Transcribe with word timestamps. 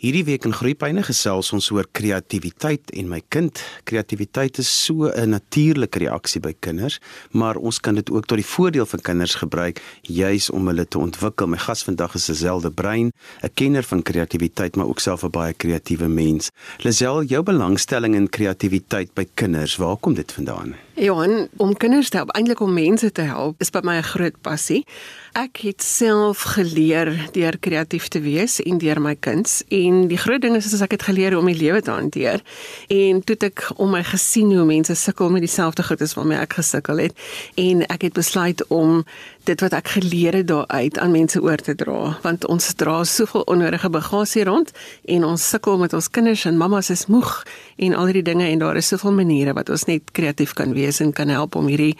Hierdie 0.00 0.22
week 0.24 0.46
in 0.48 0.54
Groepyne 0.56 1.02
gesels 1.04 1.50
ons 1.52 1.66
oor 1.76 1.84
kreatiwiteit 1.92 2.88
en 2.96 3.10
my 3.10 3.18
kind. 3.28 3.60
Kreatiwiteit 3.84 4.56
is 4.62 4.70
so 4.86 5.10
'n 5.12 5.28
natuurlike 5.28 5.98
reaksie 5.98 6.40
by 6.40 6.54
kinders, 6.58 6.98
maar 7.32 7.56
ons 7.56 7.80
kan 7.80 7.94
dit 7.94 8.10
ook 8.10 8.24
tot 8.24 8.38
die 8.38 8.46
voordeel 8.46 8.86
van 8.86 9.00
kinders 9.00 9.34
gebruik 9.34 9.82
juis 10.02 10.50
om 10.50 10.66
hulle 10.66 10.88
te 10.88 10.98
ontwikkel. 10.98 11.46
My 11.46 11.58
gas 11.58 11.84
vandag 11.84 12.14
is 12.14 12.28
Lazelle 12.28 12.70
Brein, 12.70 13.12
'n 13.42 13.50
kenner 13.54 13.82
van 13.82 14.02
kreatiwiteit, 14.02 14.76
maar 14.76 14.88
ook 14.88 15.00
self 15.00 15.22
'n 15.22 15.30
baie 15.30 15.52
kreatiewe 15.52 16.08
mens. 16.08 16.48
Lazelle, 16.78 17.26
jou 17.26 17.42
belangstelling 17.42 18.14
in 18.14 18.28
kreatiwiteit 18.28 19.12
by 19.14 19.26
kinders, 19.34 19.76
waar 19.76 19.96
kom 19.96 20.14
dit 20.14 20.32
vandaan? 20.32 20.74
Johan, 21.00 21.48
om 21.56 21.76
kinders 21.76 22.08
te 22.08 22.16
help, 22.16 22.30
eintlik 22.36 22.60
om 22.60 22.72
mense 22.76 23.08
te 23.12 23.24
help, 23.24 23.62
is 23.64 23.70
by 23.72 23.80
my 23.82 23.96
'n 23.96 24.02
groot 24.02 24.36
passie. 24.40 24.84
Ek 25.32 25.56
het 25.56 25.82
self 25.82 26.42
geleer 26.42 27.28
deur 27.32 27.58
kreatief 27.58 28.08
te 28.08 28.20
wees 28.20 28.60
en 28.60 28.78
deur 28.78 29.00
my 29.00 29.14
kuns 29.14 29.62
en 29.68 30.08
die 30.08 30.18
groot 30.18 30.40
ding 30.40 30.56
is 30.56 30.74
as 30.74 30.80
ek 30.80 30.90
het 30.90 31.02
geleer 31.02 31.38
om 31.38 31.44
my 31.44 31.52
lewe 31.52 31.80
te 31.82 31.90
hanteer. 31.90 32.42
En 32.88 33.24
toe 33.24 33.36
ek 33.36 33.70
om 33.76 33.90
my 33.90 34.02
gesien 34.02 34.52
hoe 34.52 34.64
mense 34.64 34.94
sukkel 34.94 35.30
met 35.30 35.40
dieselfde 35.40 35.82
goed 35.82 36.02
as 36.02 36.14
waarmee 36.14 36.38
ek 36.38 36.52
gesukkel 36.52 36.96
het. 36.98 37.12
En 37.54 37.86
ek 37.86 38.02
het 38.02 38.12
besluit 38.12 38.66
om 38.68 39.04
dit 39.44 39.60
wat 39.60 39.72
ek 39.72 39.88
geleer 39.96 40.34
het 40.40 40.48
daaruit 40.50 40.98
aan 40.98 41.10
mense 41.10 41.40
oor 41.42 41.56
te 41.56 41.74
dra 41.74 42.16
want 42.22 42.46
ons 42.46 42.74
dra 42.74 43.04
soveel 43.04 43.44
onnodige 43.50 43.90
bagasie 43.90 44.44
rond 44.44 44.72
en 45.04 45.24
ons 45.24 45.48
sukkel 45.48 45.78
met 45.78 45.92
ons 45.96 46.10
kinders 46.10 46.44
en 46.44 46.56
mammas 46.60 46.90
is 46.90 47.06
moeg 47.06 47.30
en 47.76 47.94
al 47.94 48.10
hierdie 48.10 48.26
dinge 48.26 48.48
en 48.48 48.58
daar 48.58 48.76
is 48.76 48.90
soveel 48.92 49.12
maniere 49.16 49.54
wat 49.56 49.70
ons 49.72 49.86
net 49.88 50.12
kreatief 50.16 50.52
kan 50.58 50.74
wees 50.76 51.00
en 51.00 51.12
kan 51.16 51.28
help 51.32 51.56
om 51.56 51.70
hierdie 51.70 51.94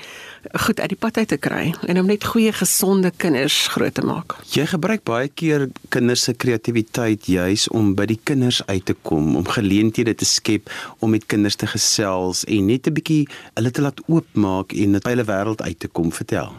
goed 0.67 0.81
uit 0.81 0.93
die 0.93 1.01
pad 1.01 1.21
uit 1.21 1.29
te 1.33 1.39
kry 1.41 1.71
en 1.89 2.01
om 2.01 2.09
net 2.11 2.25
goeie 2.25 2.53
gesonde 2.53 3.12
kinders 3.17 3.67
groot 3.73 3.95
te 3.95 4.05
maak. 4.07 4.37
Jy 4.55 4.67
gebruik 4.73 5.05
baie 5.09 5.29
keer 5.29 5.69
kinders 5.93 6.25
se 6.29 6.34
kreatiwiteit 6.34 7.29
juis 7.31 7.69
om 7.77 7.93
by 7.98 8.07
die 8.11 8.19
kinders 8.31 8.62
uit 8.69 8.84
te 8.89 8.97
kom, 9.07 9.34
om 9.41 9.47
geleenthede 9.48 10.15
te 10.15 10.29
skep 10.29 10.70
om 11.01 11.12
met 11.15 11.27
kinders 11.31 11.59
te 11.61 11.69
gesels 11.70 12.45
en 12.48 12.67
net 12.67 12.86
'n 12.86 12.97
bietjie 12.97 13.29
hulle 13.55 13.70
te 13.70 13.83
laat 13.83 14.01
oopmaak 14.09 14.73
en 14.73 14.92
net 14.92 15.05
by 15.05 15.11
hulle 15.17 15.29
wêreld 15.29 15.62
uit 15.62 15.79
te 15.79 15.89
kom 15.89 16.12
vertel. 16.12 16.53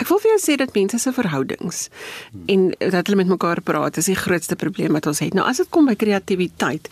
Ek 0.00 0.08
wil 0.08 0.20
vir 0.22 0.30
jou 0.34 0.40
sê 0.42 0.56
dat 0.60 0.74
mense 0.74 0.98
se 0.98 1.12
verhoudings 1.12 1.88
en 2.52 2.68
dat 2.78 3.06
hulle 3.06 3.16
met 3.22 3.30
mekaar 3.32 3.60
praat 3.62 3.96
is 3.96 4.10
die 4.10 4.18
grootste 4.18 4.56
probleem 4.56 4.92
wat 4.96 5.06
ons 5.06 5.22
het. 5.24 5.34
Nou 5.34 5.46
as 5.48 5.60
dit 5.62 5.70
kom 5.70 5.88
by 5.88 5.96
kreatiwiteit, 5.98 6.88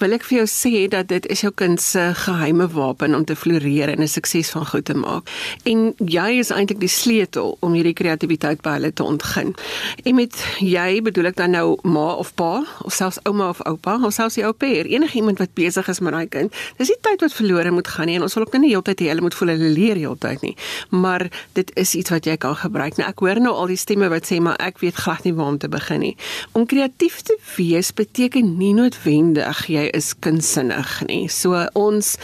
wil 0.00 0.16
ek 0.16 0.26
vir 0.28 0.42
jou 0.42 0.48
sê 0.50 0.86
dat 0.92 1.08
dit 1.12 1.26
is 1.32 1.44
jou 1.44 1.52
kind 1.54 1.80
se 1.80 2.02
geheime 2.24 2.68
wapen 2.72 3.14
om 3.14 3.24
te 3.24 3.36
floreer 3.36 3.92
en 3.92 4.02
'n 4.02 4.08
sukses 4.08 4.50
van 4.50 4.66
goed 4.66 4.84
te 4.84 4.94
maak. 4.94 5.28
En 5.64 5.94
jy 5.98 6.38
is 6.38 6.50
eintlik 6.50 6.80
die 6.80 6.88
sleutel 6.88 7.56
om 7.60 7.72
hierdie 7.72 7.94
kreatiwiteit 7.94 8.62
by 8.62 8.76
hulle 8.78 8.92
te 8.92 9.02
ontgin. 9.02 9.54
En 10.04 10.14
met 10.14 10.34
jy 10.58 11.02
bedoel 11.02 11.26
ek 11.32 11.36
dan 11.36 11.50
nou 11.50 11.78
ma 11.82 12.14
of 12.14 12.34
pa 12.34 12.64
of 12.82 12.92
selfs 12.92 13.18
ouma 13.22 13.48
of 13.48 13.60
oupa 13.68 13.98
of 14.04 14.12
selfs 14.12 14.34
die 14.34 14.44
ouper, 14.44 14.86
enige 14.86 15.16
iemand 15.16 15.38
wat 15.38 15.54
besig 15.54 15.88
is 15.88 16.00
met 16.00 16.12
daai 16.12 16.28
kind. 16.28 16.54
Dis 16.78 16.88
nie 16.88 16.98
tyd 17.00 17.20
wat 17.20 17.32
verlore 17.32 17.70
moet 17.70 17.88
gaan 17.88 18.06
nie 18.06 18.16
en 18.16 18.26
ons 18.26 18.34
wil 18.34 18.46
ook 18.46 18.58
nie 18.58 18.72
heeltyd 18.72 19.00
hê 19.00 19.10
hulle 19.12 19.24
moet 19.24 19.34
voel 19.34 19.54
hulle 19.54 19.72
leer 19.74 20.00
heeltyd 20.00 20.44
nie. 20.46 20.54
Maar 20.90 21.28
dit 21.58 21.70
is 21.74 21.94
iets 21.94 22.11
wat 22.12 22.28
jy 22.28 22.36
kan 22.40 22.56
gebruik. 22.60 22.98
Nou 23.00 23.08
ek 23.08 23.22
hoor 23.24 23.40
nou 23.42 23.54
al 23.56 23.72
die 23.72 23.80
stemme 23.80 24.08
wat 24.12 24.28
sê 24.28 24.38
maar 24.42 24.60
ek 24.62 24.82
weet 24.84 25.00
glad 25.00 25.26
nie 25.26 25.34
waar 25.36 25.54
om 25.54 25.58
te 25.62 25.70
begin 25.72 26.02
nie. 26.04 26.14
Om 26.56 26.66
kreatief 26.70 27.20
te 27.26 27.36
wees 27.56 27.92
beteken 27.96 28.56
nie 28.60 28.72
noodwendig 28.76 29.66
jy 29.72 29.88
is 29.96 30.12
kunstsinnig 30.24 31.00
nie. 31.08 31.26
So 31.32 31.66
ons 31.78 32.16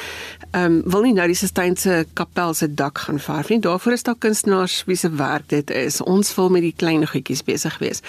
ehm 0.52 0.64
um, 0.64 0.76
wil 0.88 1.04
nie 1.04 1.12
nou 1.12 1.26
die 1.28 1.36
Sistynse 1.36 2.06
kapel 2.16 2.54
se 2.56 2.70
dak 2.72 3.02
gaan 3.04 3.20
verf 3.20 3.50
nie. 3.52 3.60
Daarvoor 3.60 3.92
is 3.98 4.06
daar 4.06 4.16
kunstenaars 4.16 4.82
wie 4.88 4.96
se 4.96 5.10
werk 5.10 5.48
dit 5.52 5.70
is. 5.70 6.00
Ons 6.00 6.32
wil 6.36 6.48
met 6.48 6.64
die 6.64 6.74
klein 6.76 7.04
goedjies 7.06 7.44
besig 7.44 7.78
wees. 7.78 8.00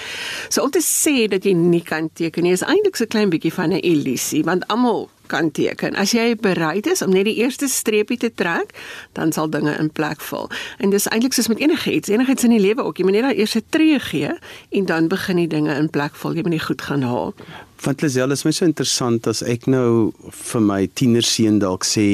So 0.48 0.64
om 0.64 0.72
te 0.72 0.84
sê 0.84 1.28
dat 1.28 1.44
jy 1.44 1.54
nie 1.58 1.84
kan 1.84 2.10
teken 2.14 2.48
nie 2.48 2.56
is 2.56 2.64
eintlik 2.64 2.96
so 2.96 3.06
klein 3.06 3.30
bietjie 3.30 3.54
van 3.54 3.74
'n 3.76 3.84
illusie 3.84 4.44
want 4.44 4.68
almal 4.68 5.10
kan 5.30 5.52
teken. 5.56 5.96
As 6.00 6.14
jy 6.16 6.34
bereid 6.40 6.90
is 6.90 7.04
om 7.06 7.14
net 7.14 7.28
die 7.30 7.38
eerste 7.42 7.70
streepie 7.70 8.18
te 8.20 8.32
trek, 8.34 8.74
dan 9.18 9.34
sal 9.36 9.50
dinge 9.54 9.76
in 9.80 9.92
plek 9.94 10.22
val. 10.30 10.50
En 10.82 10.94
dis 10.94 11.08
eintlik 11.14 11.38
soos 11.38 11.50
met 11.52 11.62
enigiets, 11.64 12.10
enigiets 12.10 12.48
in 12.48 12.56
die 12.56 12.62
lewe 12.64 12.84
ook. 12.84 13.00
Jy 13.00 13.08
moet 13.08 13.20
net 13.20 13.30
daai 13.30 13.42
eerste 13.44 13.64
tree 13.70 14.00
gee 14.10 14.34
en 14.76 14.90
dan 14.90 15.10
begin 15.12 15.44
die 15.44 15.50
dinge 15.50 15.76
in 15.76 15.90
plek 15.94 16.18
val. 16.20 16.36
Jy 16.36 16.46
moet 16.48 16.58
nie 16.58 16.66
goed 16.66 16.82
gaan 16.82 17.06
haal. 17.06 17.34
Van 17.80 17.96
Lisel 18.02 18.36
is 18.36 18.44
my 18.44 18.52
so 18.52 18.68
interessant 18.68 19.28
as 19.30 19.42
ek 19.46 19.70
nou 19.72 20.12
vir 20.52 20.64
my 20.66 20.82
tienerseun 21.00 21.62
dalk 21.64 21.88
sê 21.88 22.06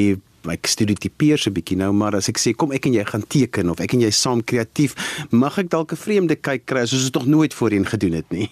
ek 0.49 0.67
stereotipeer 0.67 1.37
so 1.37 1.49
'n 1.49 1.53
bietjie 1.53 1.77
nou, 1.77 1.91
maar 1.93 2.15
as 2.15 2.29
ek 2.29 2.37
sê 2.37 2.55
kom 2.55 2.71
ek 2.71 2.85
en 2.85 2.93
jy 2.93 3.03
gaan 3.03 3.23
teken 3.27 3.69
of 3.69 3.79
ek 3.79 3.93
en 3.93 4.01
jy 4.01 4.11
saam 4.11 4.43
kreatief, 4.43 4.95
mag 5.31 5.57
ek 5.57 5.69
dalk 5.69 5.91
'n 5.91 5.95
vreemde 5.95 6.35
kyk 6.35 6.65
kry 6.65 6.85
soos 6.85 7.03
ons 7.05 7.11
nog 7.11 7.25
nooit 7.25 7.53
voorheen 7.53 7.85
gedoen 7.85 8.13
het 8.13 8.29
nie. 8.31 8.49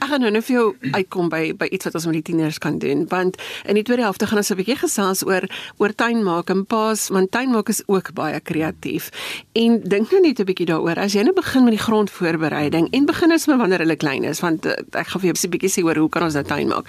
Ek 0.00 0.08
gaan 0.08 0.20
nou 0.20 0.30
net 0.30 0.44
vir 0.44 0.56
jou 0.56 0.76
uitkom 0.92 1.28
by 1.28 1.52
by 1.52 1.68
iets 1.70 1.84
wat 1.84 1.94
ons 1.94 2.06
met 2.06 2.14
die 2.14 2.32
tieners 2.32 2.58
kan 2.58 2.78
doen, 2.78 3.06
want 3.08 3.36
in 3.64 3.74
die 3.74 3.82
tweede 3.82 4.02
helfte 4.02 4.26
gaan 4.26 4.38
ons 4.38 4.50
'n 4.50 4.56
bietjie 4.56 4.76
gesels 4.76 5.24
oor 5.24 5.48
oor 5.78 5.92
tuinmaak 5.94 6.50
en 6.50 6.64
pas, 6.64 7.08
want 7.08 7.30
tuinmaak 7.30 7.68
is 7.68 7.82
ook 7.86 8.12
baie 8.14 8.40
kreatief. 8.40 9.10
En 9.52 9.80
dink 9.82 10.10
nou 10.10 10.20
net 10.20 10.40
'n 10.40 10.44
bietjie 10.44 10.66
daaroor 10.66 10.98
as 10.98 11.12
jy 11.12 11.22
nou 11.22 11.34
begin 11.34 11.64
met 11.64 11.72
die 11.72 11.84
grondvoorbereiding 11.84 12.88
en 12.92 13.06
begin 13.06 13.30
eens 13.30 13.46
met 13.46 13.58
wanneer 13.58 13.78
hulle 13.78 13.96
klein 13.96 14.24
is, 14.24 14.40
want 14.40 14.66
uh, 14.66 14.72
ek 14.92 15.06
gaan 15.06 15.20
vir 15.20 15.32
jou 15.32 15.36
'n 15.46 15.50
bietjie 15.50 15.70
sê 15.70 15.84
oor 15.84 15.96
hoe 15.96 16.08
kan 16.08 16.22
ons 16.22 16.34
nou 16.34 16.44
tuin 16.44 16.68
maak 16.68 16.86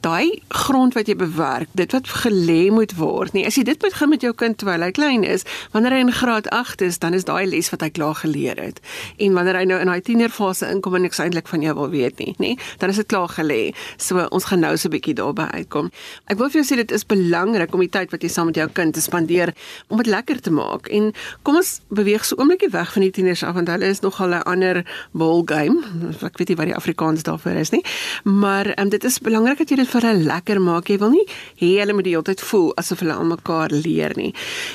daai 0.00 0.42
grond 0.48 0.94
wat 0.94 1.08
jy 1.10 1.16
bewerk, 1.18 1.68
dit 1.72 1.92
wat 1.92 2.08
gelê 2.22 2.70
moet 2.70 2.94
word, 2.98 3.32
nee, 3.32 3.46
as 3.46 3.56
jy 3.58 3.64
dit 3.68 3.82
moet 3.82 3.94
gaan 3.94 4.08
met 4.08 4.22
jou 4.22 4.32
kind 4.32 4.58
terwyl 4.58 4.82
hy 4.86 4.90
klein 4.94 5.24
is, 5.24 5.44
wanneer 5.74 5.92
hy 5.96 6.00
in 6.06 6.12
graad 6.12 6.48
8 6.54 6.84
is, 6.86 6.98
dan 7.02 7.14
is 7.14 7.26
daai 7.28 7.46
les 7.46 7.70
wat 7.70 7.82
hy 7.84 7.90
klaar 7.90 8.14
geleer 8.14 8.60
het. 8.60 8.80
En 9.18 9.34
wanneer 9.34 9.60
hy 9.60 9.64
nou 9.64 9.80
in 9.82 9.90
daai 9.90 10.00
tienerfase 10.06 10.70
inkom 10.70 10.96
en 10.98 11.06
niks 11.08 11.20
eintlik 11.22 11.50
van 11.50 11.62
jou 11.62 11.74
wil 11.74 11.90
weet 11.92 12.18
nie, 12.22 12.34
nê, 12.38 12.54
dan 12.78 12.94
is 12.94 13.00
dit 13.02 13.10
klaar 13.10 13.28
gelê. 13.34 13.60
So 13.98 14.26
ons 14.30 14.48
gaan 14.50 14.60
nou 14.60 14.76
so 14.76 14.88
'n 14.88 14.94
bietjie 14.94 15.14
daarby 15.14 15.46
uitkom. 15.58 15.90
Ek 16.26 16.38
wil 16.38 16.50
vir 16.50 16.62
jou 16.62 16.66
sê 16.70 16.76
dit 16.76 16.92
is 16.92 17.04
belangrik 17.04 17.74
om 17.74 17.80
die 17.80 17.88
tyd 17.88 18.10
wat 18.10 18.22
jy 18.22 18.28
saam 18.28 18.46
met 18.46 18.56
jou 18.56 18.68
kind 18.68 18.96
spandeer 18.96 19.54
om 19.88 19.96
dit 19.96 20.06
lekker 20.06 20.40
te 20.40 20.50
maak. 20.50 20.88
En 20.88 21.12
kom 21.42 21.56
ons 21.56 21.80
beweeg 21.88 22.24
so 22.24 22.36
oomblikie 22.36 22.70
weg 22.70 22.92
van 22.92 23.02
die 23.02 23.10
tieners 23.10 23.42
af 23.42 23.54
want 23.54 23.68
hulle 23.68 23.86
is 23.86 24.00
nog 24.00 24.20
al 24.20 24.34
'n 24.34 24.42
ander 24.42 24.84
ball 25.12 25.42
game. 25.44 25.82
Ek 26.22 26.38
weet 26.38 26.48
nie 26.48 26.56
wat 26.56 26.66
die 26.66 26.76
Afrikaans 26.76 27.22
daarvoor 27.22 27.58
is 27.58 27.70
nie. 27.70 27.84
Maar 28.24 28.78
um, 28.78 28.88
dit 28.88 29.04
is 29.04 29.18
belangrik 29.18 29.58
dat 29.58 29.68
jy 29.68 29.76
dit 29.80 29.90
vir 29.94 30.06
hulle 30.08 30.28
lekker 30.28 30.60
maak. 30.60 30.92
Jy 30.92 30.98
wil 31.02 31.14
nie 31.16 31.26
hê 31.62 31.72
hulle 31.80 31.96
moet 31.96 32.08
die 32.08 32.14
hele 32.14 32.26
tyd 32.26 32.44
voel 32.50 32.70
asof 32.80 33.02
hulle 33.04 33.16
aan 33.16 33.32
mekaar 33.32 33.74
leer 33.74 34.14
nie. 34.16 34.32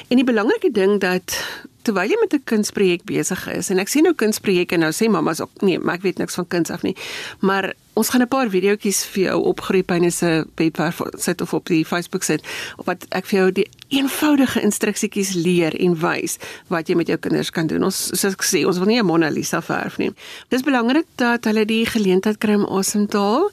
En 0.09 0.21
die 0.21 0.27
belangrike 0.27 0.73
ding 0.75 0.99
dat 1.03 1.39
terwyl 1.85 2.09
jy 2.09 2.17
met 2.19 2.33
'n 2.33 2.43
kunsprojek 2.43 3.03
besig 3.05 3.47
is 3.47 3.69
en 3.69 3.79
ek 3.79 3.87
sien 3.87 4.03
nou 4.03 4.13
kunsprojekte 4.13 4.77
nou 4.77 4.91
sê 4.91 5.09
mamma's 5.09 5.41
ook 5.41 5.61
nee, 5.61 5.79
maar 5.79 5.95
ek 5.95 6.01
weet 6.01 6.17
niks 6.17 6.35
van 6.35 6.47
kuns 6.47 6.69
af 6.69 6.81
nie. 6.81 6.95
Maar 7.39 7.73
ons 7.93 8.09
gaan 8.09 8.21
'n 8.21 8.27
paar 8.27 8.49
videoetjies 8.49 9.05
vir 9.05 9.23
jou 9.23 9.43
opgroep 9.43 9.91
en 9.91 10.03
is 10.03 10.21
'n 10.23 10.45
webwerf 10.55 11.01
sit 11.17 11.41
of 11.41 11.53
op 11.53 11.65
die 11.65 11.85
Facebook 11.85 12.23
sit 12.23 12.41
op 12.77 12.85
wat 12.85 13.05
ek 13.09 13.25
vir 13.25 13.39
jou 13.39 13.51
die 13.51 13.67
eenvoudige 13.89 14.61
instruksietjies 14.61 15.33
leer 15.33 15.75
en 15.79 15.99
wys 15.99 16.37
wat 16.67 16.87
jy 16.87 16.95
met 16.95 17.07
jou 17.07 17.17
kinders 17.17 17.49
kan 17.49 17.67
doen. 17.67 17.83
Ons 17.83 18.09
soos 18.13 18.33
ek 18.33 18.43
sê, 18.43 18.65
ons 18.65 18.77
wil 18.77 18.87
nie 18.87 18.99
'n 18.99 19.05
Mona 19.05 19.29
Lisa 19.29 19.61
verf 19.61 19.97
nie. 19.97 20.11
Dis 20.49 20.61
belangrik 20.61 21.05
dat 21.15 21.45
hulle 21.45 21.65
die 21.65 21.85
geleentheid 21.85 22.37
kry 22.37 22.53
om 22.53 22.65
asem 22.65 23.07
te 23.07 23.17
haal 23.17 23.51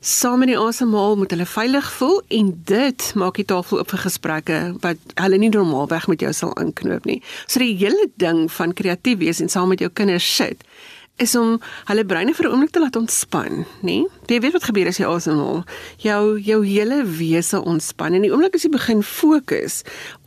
saam 0.00 0.42
in 0.42 0.52
die 0.52 0.58
asemhaal 0.58 1.16
moet 1.16 1.32
hulle 1.34 1.46
veilig 1.46 1.88
voel 1.98 2.20
en 2.28 2.52
dit 2.70 3.08
maak 3.18 3.40
die 3.40 3.46
tafel 3.48 3.80
oop 3.80 3.90
vir 3.90 4.04
gesprekke 4.04 4.58
wat 4.84 5.16
hulle 5.18 5.40
nie 5.42 5.50
normaalweg 5.50 6.06
met 6.08 6.22
jou 6.22 6.32
sal 6.32 6.54
inknoop 6.62 7.08
nie. 7.08 7.18
So 7.46 7.58
die 7.58 7.74
hele 7.80 8.06
ding 8.22 8.46
van 8.52 8.74
kreatief 8.78 9.18
wees 9.18 9.42
en 9.42 9.50
saam 9.50 9.68
met 9.74 9.82
jou 9.82 9.90
kinders 9.90 10.28
sit 10.36 10.62
is 11.18 11.34
om 11.34 11.56
hulle 11.90 12.04
breine 12.06 12.34
vir 12.34 12.46
'n 12.46 12.52
oomblik 12.52 12.70
te 12.70 12.80
laat 12.80 12.96
ontspan, 12.96 13.66
nê? 13.82 14.06
Jy 14.28 14.42
weet 14.44 14.52
wat 14.52 14.66
gebeur 14.68 14.88
as 14.90 14.98
jy 15.00 15.06
asemhaal. 15.08 15.62
Jou 16.04 16.36
jou 16.44 16.58
hele 16.60 16.98
wese 17.16 17.62
ontspan 17.64 18.12
en 18.12 18.26
die 18.26 18.28
oomblik 18.28 18.58
as 18.58 18.66
jy 18.66 18.68
begin 18.74 18.98
fokus 19.00 19.78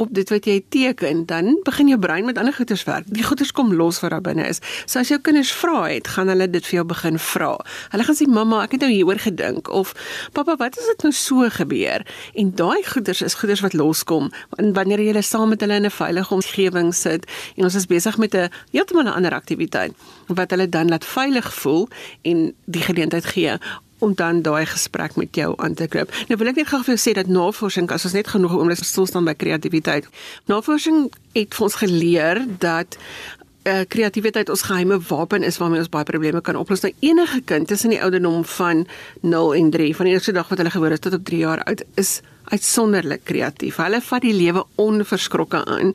op 0.02 0.10
dit 0.18 0.32
wat 0.34 0.48
jy 0.50 0.56
teken, 0.74 1.20
dan 1.30 1.60
begin 1.68 1.92
jou 1.92 2.00
brein 2.02 2.26
met 2.26 2.40
ander 2.42 2.56
goeters 2.58 2.82
werk. 2.88 3.06
Die 3.14 3.22
goeters 3.22 3.52
kom 3.54 3.70
los 3.78 4.00
wat 4.02 4.16
daar 4.16 4.24
binne 4.26 4.48
is. 4.50 4.58
So 4.90 5.04
as 5.04 5.12
jou 5.14 5.20
kinders 5.22 5.52
vra 5.54 5.84
het, 5.86 6.10
gaan 6.16 6.34
hulle 6.34 6.48
dit 6.50 6.66
vir 6.66 6.80
jou 6.80 6.86
begin 6.90 7.20
vra. 7.22 7.52
Hulle 7.94 8.08
gaan 8.08 8.18
sê 8.18 8.26
mamma, 8.26 8.64
ek 8.66 8.74
het 8.80 8.88
nou 8.88 8.90
hieroor 8.90 9.22
gedink 9.22 9.70
of 9.70 9.94
pappa, 10.34 10.58
wat 10.58 10.82
het 10.82 10.90
dit 10.96 11.06
nou 11.06 11.14
so 11.14 11.46
gebeur? 11.60 12.02
En 12.34 12.50
daai 12.58 12.82
goeters 12.90 13.22
is 13.22 13.38
goeters 13.38 13.62
wat 13.62 13.78
loskom 13.78 14.32
wanneer 14.58 15.06
jy 15.06 15.12
hulle 15.12 15.26
saam 15.26 15.54
met 15.54 15.62
hulle 15.62 15.78
in 15.78 15.86
'n 15.86 15.94
veilige 15.94 16.34
omgewing 16.34 16.90
sit 16.96 17.30
en 17.56 17.70
ons 17.70 17.76
is 17.76 17.86
besig 17.86 18.18
met 18.18 18.34
'n 18.34 18.50
heeltemal 18.74 19.06
'n 19.06 19.14
ander 19.14 19.34
aktiwiteit 19.34 19.94
wat 20.28 20.50
hulle 20.50 20.70
dan 20.70 20.90
laat 20.90 21.06
veilig 21.06 21.54
voel 21.54 21.88
en 22.22 22.54
die 22.66 22.82
geleentheid 22.82 23.26
gee 23.26 23.60
om 24.02 24.16
dan 24.18 24.42
daai 24.42 24.66
gesprek 24.66 25.16
met 25.16 25.36
jou 25.36 25.54
aan 25.58 25.74
te 25.78 25.88
knip. 25.88 26.14
Nou 26.30 26.38
wil 26.42 26.52
ek 26.52 26.62
net 26.62 26.72
gou 26.72 26.82
vir 26.84 26.96
jou 26.96 27.02
sê 27.02 27.14
dat 27.18 27.30
navorsing 27.30 27.90
as 27.94 28.08
ons 28.10 28.18
net 28.18 28.32
genoeg 28.34 28.56
oomblik 28.58 28.82
stil 28.82 29.06
staan 29.10 29.28
by 29.30 29.36
kreatiwiteit. 29.38 30.10
Navorsing 30.52 31.06
het 31.38 31.54
vir 31.54 31.68
ons 31.68 31.78
geleer 31.84 32.42
dat 32.64 32.98
uh, 32.98 33.82
kreatiwiteit 33.88 34.50
ons 34.50 34.66
geheime 34.66 34.98
wapen 35.10 35.46
is 35.46 35.60
waarmee 35.62 35.84
ons 35.84 35.92
baie 35.94 36.08
probleme 36.08 36.42
kan 36.42 36.58
oplos. 36.58 36.84
Nou 36.86 36.94
enige 37.00 37.42
kind 37.46 37.70
tussen 37.70 37.94
die 37.94 38.02
ouderdom 38.02 38.46
van 38.58 38.86
0 39.22 39.56
en 39.56 39.72
3, 39.74 39.96
van 39.96 40.10
die 40.10 40.14
eerste 40.18 40.36
dag 40.36 40.50
wat 40.50 40.62
hulle 40.62 40.74
gebore 40.74 40.98
is 40.98 41.04
tot 41.04 41.18
op 41.18 41.26
3 41.30 41.42
jaar 41.46 41.64
oud, 41.70 41.84
is 42.02 42.20
uitsonderlik 42.52 43.24
kreatief. 43.30 43.78
Hulle 43.80 44.02
vat 44.02 44.26
die 44.26 44.36
lewe 44.36 44.66
onverskrokke 44.82 45.66
aan. 45.66 45.94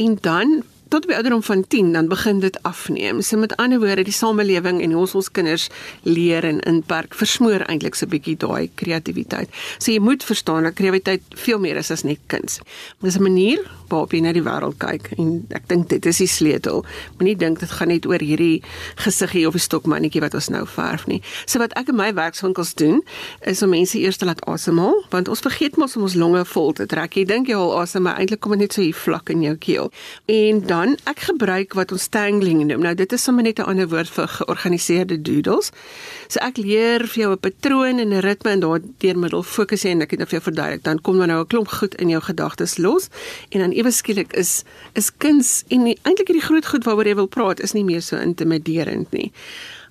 En 0.00 0.18
dan 0.20 0.62
tot 0.88 1.06
by 1.06 1.16
ouderdom 1.18 1.42
van 1.42 1.66
10 1.66 1.92
dan 1.92 2.08
begin 2.08 2.40
dit 2.40 2.58
afneem. 2.62 3.22
So 3.22 3.36
met 3.36 3.56
ander 3.56 3.78
woorde, 3.78 4.04
die 4.04 4.12
samelewing 4.12 4.82
en 4.82 4.92
hoe 4.92 5.06
ons 5.12 5.30
kinders 5.30 5.68
leer 6.02 6.44
en 6.44 6.60
inperk 6.60 7.14
versmoor 7.14 7.66
eintlik 7.68 7.94
so 7.94 8.06
'n 8.06 8.10
bietjie 8.10 8.36
daai 8.36 8.70
kreatiwiteit. 8.74 9.48
So 9.78 9.92
jy 9.92 9.98
moet 9.98 10.24
verstaan 10.24 10.62
dat 10.62 10.74
kreatiwiteit 10.74 11.22
veel 11.28 11.58
meer 11.58 11.76
is 11.76 11.90
as 11.90 12.02
net 12.02 12.18
kuns. 12.26 12.60
Maar 12.98 13.10
dis 13.10 13.18
'n 13.18 13.22
manier 13.22 13.60
waarop 13.88 14.12
jy 14.12 14.20
na 14.20 14.32
die 14.32 14.42
wêreld 14.42 14.78
kyk 14.78 15.10
en 15.18 15.46
ek 15.50 15.68
dink 15.68 15.88
dit 15.88 16.06
is 16.06 16.18
die 16.18 16.26
sleutel. 16.26 16.84
Moenie 17.18 17.36
dink 17.36 17.60
dit 17.60 17.70
gaan 17.70 17.88
net 17.88 18.06
oor 18.06 18.18
hierdie 18.18 18.62
gesiggie 18.94 19.46
of 19.46 19.52
die 19.52 19.60
stokmannetjie 19.60 20.20
wat 20.20 20.34
ons 20.34 20.48
nou 20.48 20.66
verf 20.66 21.06
nie. 21.06 21.22
So 21.46 21.58
wat 21.58 21.72
ek 21.72 21.88
in 21.88 21.96
my 21.96 22.14
werkswinkels 22.14 22.74
doen 22.74 23.02
is 23.40 23.62
om 23.62 23.70
mense 23.70 23.98
eers 23.98 24.16
te 24.16 24.24
laat 24.24 24.44
asemhaal 24.46 25.04
want 25.10 25.28
ons 25.28 25.40
vergeet 25.40 25.76
mos 25.76 25.96
om 25.96 26.02
ons 26.02 26.14
longe 26.14 26.44
vol 26.44 26.72
te 26.72 26.86
trek. 26.86 27.14
Jy 27.14 27.24
dink 27.24 27.48
jy 27.48 27.54
haal 27.54 27.80
asem, 27.80 28.02
maar 28.02 28.18
eintlik 28.18 28.40
kom 28.40 28.52
dit 28.52 28.64
net 28.64 28.72
so 28.72 28.82
hier 28.82 28.94
vlak 28.94 29.30
in 29.30 29.42
jou 29.42 29.54
keel. 29.56 29.90
En 30.26 30.62
dan 30.74 30.96
ek 31.10 31.26
gebruik 31.28 31.74
wat 31.78 31.92
ons 31.94 32.06
tangling 32.10 32.64
noem. 32.66 32.82
Nou 32.82 32.94
dit 32.98 33.12
is 33.14 33.22
sommer 33.22 33.44
net 33.46 33.58
'n 33.58 33.68
ander 33.70 33.88
woord 33.88 34.10
vir 34.16 34.28
georganiseerde 34.38 35.18
doodles. 35.22 35.70
So 36.28 36.40
ek 36.40 36.56
leer 36.56 37.06
vir 37.06 37.20
jou 37.22 37.32
'n 37.32 37.44
patroon 37.46 37.98
en 38.02 38.10
'n 38.12 38.24
ritme 38.28 38.50
en 38.50 38.60
daardeur 38.60 39.16
middel 39.18 39.42
fokus 39.42 39.82
jy 39.82 39.90
en 39.90 40.02
ek 40.02 40.10
het 40.10 40.18
nou 40.18 40.28
vir 40.28 40.38
jou 40.40 40.46
verduidelik. 40.50 40.82
Dan 40.82 41.00
kom 41.00 41.18
dan 41.18 41.28
nou 41.28 41.40
'n 41.40 41.46
klomp 41.46 41.68
goed 41.68 41.94
in 41.94 42.08
jou 42.08 42.22
gedagtes 42.22 42.78
los 42.78 43.08
en 43.50 43.58
dan 43.60 43.72
ewe 43.72 43.90
skielik 43.90 44.32
is 44.32 44.64
is 44.94 45.10
kuns 45.16 45.64
en 45.68 45.86
eintlik 45.86 46.28
hierdie 46.28 46.48
groot 46.48 46.66
goed 46.66 46.84
waaroor 46.84 47.06
jy 47.06 47.14
wil 47.14 47.28
praat 47.28 47.60
is 47.60 47.72
nie 47.72 47.84
meer 47.84 48.02
so 48.02 48.16
intimiderend 48.16 49.12
nie. 49.12 49.32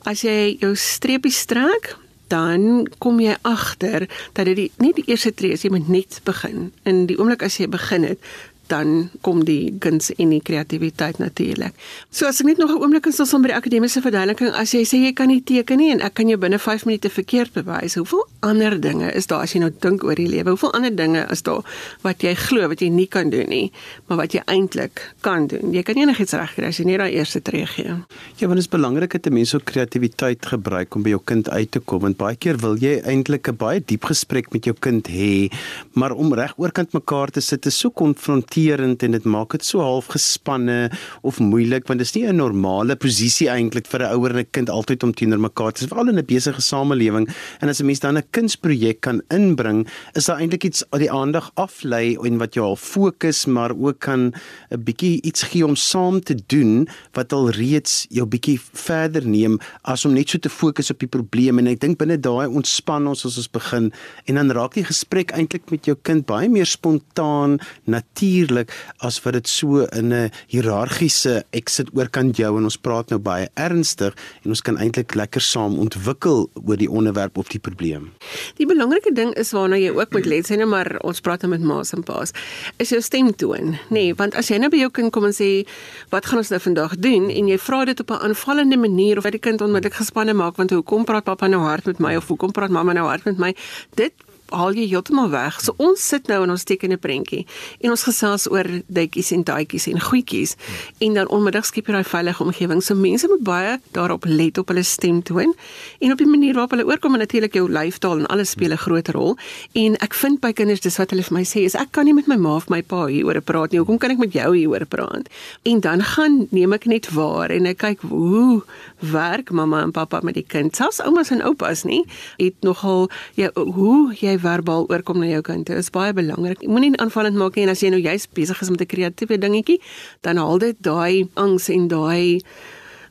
As 0.05 0.21
jy 0.21 0.57
jou 0.59 0.75
streepies 0.75 1.39
strek, 1.39 1.97
dan 2.27 2.87
kom 2.97 3.19
jy 3.19 3.35
agter 3.41 4.07
dat 4.33 4.45
dit 4.45 4.71
nie 4.81 4.93
die 4.93 5.05
eerste 5.07 5.33
tree 5.33 5.53
is 5.53 5.63
jy 5.63 5.69
moet 5.69 5.87
net 5.87 6.19
begin. 6.23 6.71
In 6.83 7.05
die 7.05 7.17
oomblik 7.19 7.43
as 7.43 7.57
jy 7.57 7.67
begin 7.67 8.03
het, 8.03 8.19
dan 8.67 9.09
kom 9.21 9.43
die 9.45 9.73
kuns 9.79 10.11
en 10.15 10.31
die 10.31 10.41
kreatiwiteit 10.41 11.19
natuurlik. 11.19 11.75
So 12.11 12.27
as 12.27 12.39
ek 12.39 12.47
net 12.47 12.57
nog 12.57 12.71
'n 12.71 12.81
oomblik 12.81 13.03
kan 13.03 13.11
stil 13.11 13.41
by 13.41 13.47
die 13.47 13.55
akademiese 13.55 14.01
verduideliking, 14.01 14.53
as 14.53 14.71
jy 14.71 14.83
sê 14.85 14.97
jy 15.03 15.13
kan 15.13 15.27
nie 15.27 15.43
teken 15.43 15.77
nie 15.77 15.91
en 15.91 16.01
ek 16.01 16.13
kan 16.13 16.27
jou 16.27 16.37
binne 16.37 16.59
5 16.59 16.85
minute 16.85 17.09
verkeerd 17.09 17.53
bewys, 17.53 17.95
hoeveel 17.95 18.27
ander 18.39 18.79
dinge 18.79 19.11
is 19.13 19.27
daar 19.27 19.41
as 19.41 19.53
jy 19.53 19.59
nou 19.59 19.71
dink 19.79 20.03
oor 20.03 20.15
die 20.15 20.27
lewe? 20.27 20.49
Hoeveel 20.49 20.73
ander 20.73 20.95
dinge 20.95 21.27
is 21.31 21.41
daar 21.41 21.63
wat 22.01 22.21
jy 22.21 22.35
glo 22.35 22.67
wat 22.67 22.79
jy 22.79 22.89
nie 22.89 23.07
kan 23.07 23.29
doen 23.29 23.49
nie, 23.49 23.71
maar 24.07 24.17
wat 24.17 24.31
jy 24.33 24.41
eintlik 24.45 25.13
kan 25.21 25.47
doen? 25.47 25.73
Jy 25.73 25.83
kan 25.83 25.95
enigiets 25.95 26.33
regkry 26.33 26.65
as 26.65 26.77
jy 26.77 26.85
net 26.85 26.99
daai 26.99 27.13
eerste 27.13 27.41
tree 27.41 27.65
gee. 27.65 27.95
Ja, 28.37 28.47
want 28.47 28.55
dit 28.55 28.65
is 28.65 28.69
belangrik 28.69 29.11
dat 29.11 29.27
'n 29.27 29.33
mens 29.33 29.55
ook 29.55 29.63
kreatiwiteit 29.65 30.45
gebruik 30.45 30.95
om 30.95 31.03
by 31.03 31.09
jou 31.09 31.21
kind 31.23 31.49
uit 31.49 31.71
te 31.71 31.79
kom 31.79 31.99
want 31.99 32.17
baie 32.17 32.35
keer 32.35 32.57
wil 32.57 32.77
jy 32.77 33.01
eintlik 33.03 33.47
'n 33.47 33.55
baie 33.55 33.81
diep 33.85 34.05
gesprek 34.05 34.51
met 34.53 34.65
jou 34.65 34.75
kind 34.79 35.07
hê, 35.07 35.51
maar 35.93 36.11
om 36.11 36.33
reg 36.33 36.53
oorkant 36.57 36.93
mekaar 36.93 37.29
te 37.29 37.41
sit 37.41 37.65
is 37.65 37.77
so 37.77 37.89
konfronterend 37.89 38.52
irriterend 38.53 39.03
en 39.03 39.11
dit 39.11 39.25
maak 39.25 39.53
dit 39.55 39.65
so 39.65 39.81
half 39.81 40.09
gespanne 40.13 40.91
of 41.23 41.39
moeilik 41.39 41.87
want 41.87 41.99
dit 41.99 42.07
is 42.07 42.15
nie 42.15 42.27
'n 42.27 42.35
normale 42.35 42.95
posisie 42.95 43.49
eintlik 43.49 43.87
vir 43.87 44.01
'n 44.01 44.13
ouer 44.13 44.31
en 44.31 44.37
'n 44.39 44.51
kind 44.51 44.69
altyd 44.69 45.03
om 45.03 45.13
teenoor 45.13 45.39
mekaar 45.39 45.71
te 45.71 45.81
sit 45.81 45.89
veral 45.89 46.09
in 46.09 46.17
'n 46.17 46.25
besige 46.25 46.61
samelewing. 46.61 47.27
En 47.61 47.69
as 47.69 47.79
'n 47.79 47.85
mens 47.85 47.99
dan 47.99 48.17
'n 48.17 48.23
kunsprojek 48.31 49.01
kan 49.01 49.21
inbring 49.29 49.87
is 50.13 50.25
daar 50.25 50.39
eintlik 50.39 50.63
iets 50.63 50.83
wat 50.89 50.99
die 50.99 51.11
aandag 51.11 51.51
aflei 51.55 52.17
en 52.23 52.37
wat 52.37 52.53
jou 52.53 52.65
al 52.65 52.75
fokus 52.75 53.45
maar 53.45 53.71
ook 53.71 53.99
kan 53.99 54.33
'n 54.71 54.83
bietjie 54.83 55.21
iets 55.21 55.43
gee 55.43 55.65
om 55.65 55.75
saam 55.75 56.21
te 56.21 56.35
doen 56.47 56.87
wat 57.13 57.33
al 57.33 57.49
reeds 57.49 58.05
jou 58.09 58.25
bietjie 58.25 58.59
verder 58.73 59.27
neem 59.27 59.59
as 59.81 60.05
om 60.05 60.13
net 60.13 60.29
so 60.29 60.37
te 60.37 60.49
fokus 60.49 60.89
op 60.89 60.99
die 60.99 61.07
probleem. 61.07 61.57
En 61.57 61.67
ek 61.67 61.79
dink 61.79 61.97
binne 61.97 62.19
daai 62.19 62.47
ontspan 62.47 63.07
ons 63.07 63.25
as 63.25 63.37
ons 63.37 63.51
begin 63.51 63.91
en 64.25 64.35
dan 64.35 64.51
raak 64.51 64.73
die 64.73 64.85
gesprek 64.85 65.31
eintlik 65.31 65.71
met 65.71 65.85
jou 65.85 65.97
kind 66.01 66.25
baie 66.25 66.49
meer 66.49 66.65
spontaan 66.65 67.59
natuurlik 67.85 68.42
natuurlik 68.43 68.71
as 68.99 69.19
wat 69.23 69.33
dit 69.33 69.47
so 69.47 69.85
in 69.91 70.13
'n 70.13 70.31
hiërargiese 70.51 71.43
ek 71.51 71.69
sit 71.69 71.87
oorkant 71.93 72.37
jou. 72.37 72.57
En 72.57 72.63
ons 72.63 72.77
praat 72.77 73.09
nou 73.09 73.19
baie 73.19 73.49
ernstig 73.55 74.13
en 74.43 74.49
ons 74.49 74.61
kan 74.61 74.77
eintlik 74.77 75.15
lekker 75.15 75.41
saam 75.41 75.79
ontwikkel 75.79 76.49
oor 76.65 76.77
die 76.77 76.89
onderwerp 76.89 77.37
of 77.37 77.47
die 77.47 77.59
probleem. 77.59 78.11
Die 78.57 78.65
belangrike 78.65 79.13
ding 79.13 79.33
is 79.33 79.51
waarna 79.51 79.77
jy 79.77 79.89
ook 79.89 80.11
moet 80.11 80.25
let 80.25 80.51
sê 80.51 80.57
nou 80.57 80.67
maar 80.67 80.97
ons 81.03 81.19
praat 81.21 81.41
nou 81.41 81.49
met 81.49 81.61
ma's 81.61 81.93
en 81.93 82.03
pa's 82.03 82.31
is 82.77 82.89
jou 82.89 83.01
stemtoon. 83.01 83.77
Nê 83.89 83.89
nee, 83.89 84.13
want 84.13 84.35
as 84.35 84.47
jy 84.47 84.57
nou 84.57 84.69
by 84.69 84.77
jou 84.77 84.91
kind 84.91 85.11
kom 85.11 85.25
en 85.25 85.33
sê 85.33 85.65
wat 86.09 86.25
gaan 86.25 86.37
ons 86.37 86.49
nou 86.49 86.59
vandag 86.59 86.97
doen? 86.97 87.29
en 87.29 87.47
jy 87.47 87.57
vra 87.57 87.85
dit 87.85 87.99
op 87.99 88.09
'n 88.11 88.23
aanvallende 88.27 88.77
manier 88.77 89.17
of 89.17 89.23
dat 89.23 89.31
die 89.31 89.41
kind 89.41 89.61
onmiddellik 89.61 89.93
gespanne 89.93 90.33
maak 90.33 90.55
want 90.55 90.69
hoekom 90.69 91.05
praat 91.05 91.23
pappa 91.23 91.47
nou 91.47 91.61
hard 91.61 91.85
met 91.85 91.99
my 91.99 92.15
of 92.15 92.27
hoekom 92.27 92.51
praat 92.51 92.69
mamma 92.69 92.93
nou 92.93 93.07
hard 93.07 93.23
met 93.23 93.37
my? 93.37 93.55
Dit 93.95 94.13
haal 94.53 94.75
jy 94.77 94.85
heeltemal 94.91 95.29
weg. 95.33 95.59
So 95.63 95.73
ons 95.81 96.01
sit 96.13 96.29
nou 96.31 96.43
en 96.45 96.53
ons 96.53 96.63
teken 96.63 96.93
'n 96.93 96.99
prentjie 96.99 97.45
en 97.81 97.89
ons 97.89 98.03
gesels 98.03 98.49
oor 98.51 98.67
ditjies 98.87 99.31
en 99.31 99.43
daadjies 99.43 99.87
en 99.87 99.99
goedjies 99.99 100.55
en 100.99 101.13
dan 101.13 101.27
onmiddellik 101.27 101.65
skep 101.65 101.87
jy 101.87 101.93
daai 101.93 102.03
veilige 102.03 102.43
omgewing. 102.43 102.81
So 102.83 102.95
mense 102.95 103.27
moet 103.27 103.43
baie 103.43 103.79
daarop 103.91 104.25
let 104.25 104.57
op 104.57 104.67
hulle 104.67 104.83
stemtoon 104.83 105.53
en 105.99 106.11
op 106.11 106.17
die 106.17 106.27
manier 106.27 106.53
waarop 106.53 106.71
hulle 106.71 106.85
oorkom 106.85 107.13
en 107.13 107.19
natuurlik 107.19 107.53
jou 107.53 107.69
lyfstaal 107.69 108.19
en 108.19 108.25
alles 108.27 108.49
speel 108.49 108.71
'n 108.71 108.77
groot 108.77 109.07
rol. 109.07 109.37
En 109.73 109.95
ek 109.97 110.13
vind 110.13 110.39
by 110.39 110.51
kinders 110.51 110.81
dis 110.81 110.97
wat 110.97 111.09
hulle 111.09 111.23
vir 111.23 111.37
my 111.37 111.43
sê 111.43 111.65
is 111.65 111.75
ek 111.75 111.91
kan 111.91 112.05
nie 112.05 112.13
met 112.13 112.27
my 112.27 112.35
ma 112.35 112.55
of 112.55 112.69
my 112.69 112.81
pa 112.81 113.05
hieroor 113.05 113.41
praat 113.41 113.71
nie. 113.71 113.79
Hoekom 113.79 113.97
kan 113.97 114.11
ek 114.11 114.17
met 114.17 114.33
jou 114.33 114.55
hieroor 114.55 114.85
praat? 114.85 115.29
En 115.63 115.79
dan 115.79 116.01
gaan 116.03 116.47
neem 116.51 116.73
ek 116.73 116.85
net 116.85 117.09
waar 117.11 117.49
en 117.49 117.65
ek 117.65 117.77
kyk 117.77 118.01
hoe 118.01 118.63
werk 118.99 119.51
mamma 119.51 119.81
en 119.81 119.91
pappa 119.91 120.19
met 120.23 120.33
die 120.33 120.45
kind. 120.47 120.75
Selfs 120.75 121.01
oumas 121.01 121.29
en 121.29 121.41
oupas 121.41 121.83
nie 121.83 122.05
het 122.37 122.53
nogal 122.61 123.09
ja 123.35 123.49
hoe 123.53 124.13
jy 124.19 124.37
verbaal 124.43 124.87
oorkom 124.91 125.23
na 125.23 125.29
jou 125.31 125.41
kind. 125.41 125.65
Dit 125.67 125.79
is 125.79 125.89
baie 125.93 126.13
belangrik. 126.13 126.61
Moenie 126.67 126.93
aanvallend 126.99 127.39
maak 127.39 127.55
nie 127.55 127.65
en 127.65 127.73
as 127.73 127.81
jy 127.83 127.89
nou 127.93 128.01
juist 128.03 128.31
besig 128.37 128.61
is 128.61 128.69
met 128.69 128.81
'n 128.81 128.91
kreatiewe 128.93 129.37
dingetjie, 129.37 129.81
dan 130.21 130.37
haal 130.37 130.59
dit 130.59 130.77
daai 130.79 131.29
angs 131.33 131.69
en 131.69 131.87
daai 131.87 132.41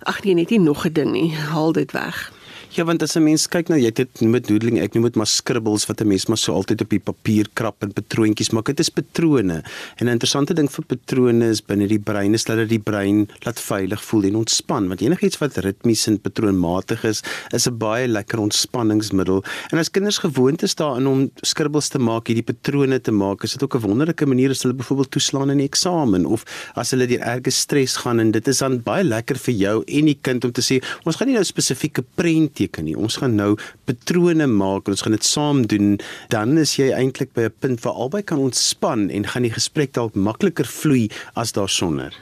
ag 0.05 0.23
nee, 0.25 0.35
net 0.35 0.51
nie 0.51 0.61
nog 0.61 0.87
'n 0.87 0.93
ding 0.93 1.13
nie. 1.13 1.31
Haal 1.35 1.73
dit 1.73 1.93
weg. 1.93 2.33
Ja, 2.73 2.87
want 2.89 3.03
as 3.03 3.17
'n 3.17 3.23
mens 3.23 3.45
kyk 3.53 3.69
nou, 3.69 3.77
jy 3.77 3.91
het 3.93 3.97
dit 3.97 4.21
met 4.25 4.47
doodling, 4.49 4.81
ek 4.81 4.95
noem 4.95 5.05
dit 5.05 5.17
maar 5.17 5.27
scribbles 5.27 5.85
wat 5.87 6.01
'n 6.01 6.09
mens 6.09 6.27
maar 6.27 6.39
so 6.39 6.55
altyd 6.55 6.81
op 6.81 6.89
die 6.89 6.99
papier 6.99 7.47
krap 7.53 7.83
en 7.83 7.93
patroontjies 7.93 8.51
maak. 8.51 8.65
Dit 8.65 8.81
is 8.81 8.89
patrone. 8.89 9.63
En 9.99 10.07
'n 10.07 10.09
interessante 10.09 10.55
ding 10.55 10.71
vir 10.71 10.85
patrone 10.85 11.51
is 11.51 11.61
binne 11.61 11.87
die 11.87 11.99
brein 11.99 12.33
is 12.33 12.45
dat 12.45 12.57
dit 12.57 12.69
die 12.69 12.79
brein 12.79 13.29
laat 13.45 13.61
veilig 13.61 14.03
voel 14.03 14.25
en 14.25 14.37
ontspan, 14.37 14.89
want 14.89 15.03
enigiets 15.03 15.39
wat 15.39 15.57
ritmies 15.57 16.07
en 16.07 16.19
patroonmatig 16.19 17.05
is, 17.05 17.23
is 17.53 17.67
'n 17.69 17.77
baie 17.77 18.09
lekker 18.09 18.39
ontspanningsmiddel. 18.39 19.45
En 19.71 19.79
as 19.79 19.91
kinders 19.91 20.19
gewoond 20.19 20.63
is 20.63 20.75
daarin 20.75 21.07
om 21.07 21.31
scribbles 21.43 21.89
te 21.89 21.99
maak, 21.99 22.27
hierdie 22.27 22.55
patrone 22.55 23.01
te 23.01 23.13
maak, 23.13 23.43
is 23.43 23.53
dit 23.53 23.63
ook 23.63 23.75
'n 23.75 23.87
wonderlike 23.87 24.27
manier 24.27 24.51
as 24.51 24.63
hulle 24.63 24.75
byvoorbeeld 24.75 25.11
toeslaan 25.11 25.51
in 25.51 25.59
die 25.59 25.69
eksamen 25.69 26.25
of 26.25 26.43
as 26.75 26.91
hulle 26.91 27.07
deur 27.07 27.21
erge 27.21 27.51
stres 27.51 27.97
gaan 27.97 28.19
en 28.19 28.31
dit 28.31 28.49
is 28.49 28.59
dan 28.59 28.81
baie 28.83 29.05
lekker 29.05 29.37
vir 29.37 29.55
jou 29.55 29.85
en 29.87 30.05
die 30.05 30.19
kind 30.23 30.45
om 30.45 30.53
te 30.53 30.63
sê, 30.63 30.83
ons 31.05 31.17
gaan 31.17 31.27
nie 31.27 31.35
nou 31.35 31.45
spesifieke 31.45 32.03
prent 32.15 32.62
teken 32.63 32.89
nie. 32.89 32.97
Ons 32.97 33.19
gaan 33.21 33.37
nou 33.39 33.53
patrone 33.89 34.47
maak 34.51 34.87
en 34.89 34.97
ons 34.97 35.05
gaan 35.07 35.17
dit 35.17 35.27
saam 35.27 35.65
doen. 35.71 35.97
Dan 36.33 36.57
is 36.63 36.77
jy 36.79 36.91
eintlik 36.95 37.35
by 37.35 37.49
'n 37.49 37.55
punt 37.61 37.85
waar 37.85 37.95
albei 37.95 38.23
kan 38.23 38.39
ontspan 38.39 39.11
en 39.11 39.27
gaan 39.27 39.43
die 39.43 39.53
gesprek 39.53 39.93
dalk 39.93 40.15
makliker 40.15 40.67
vloei 40.67 41.11
as 41.35 41.53
daarsonder. 41.53 42.13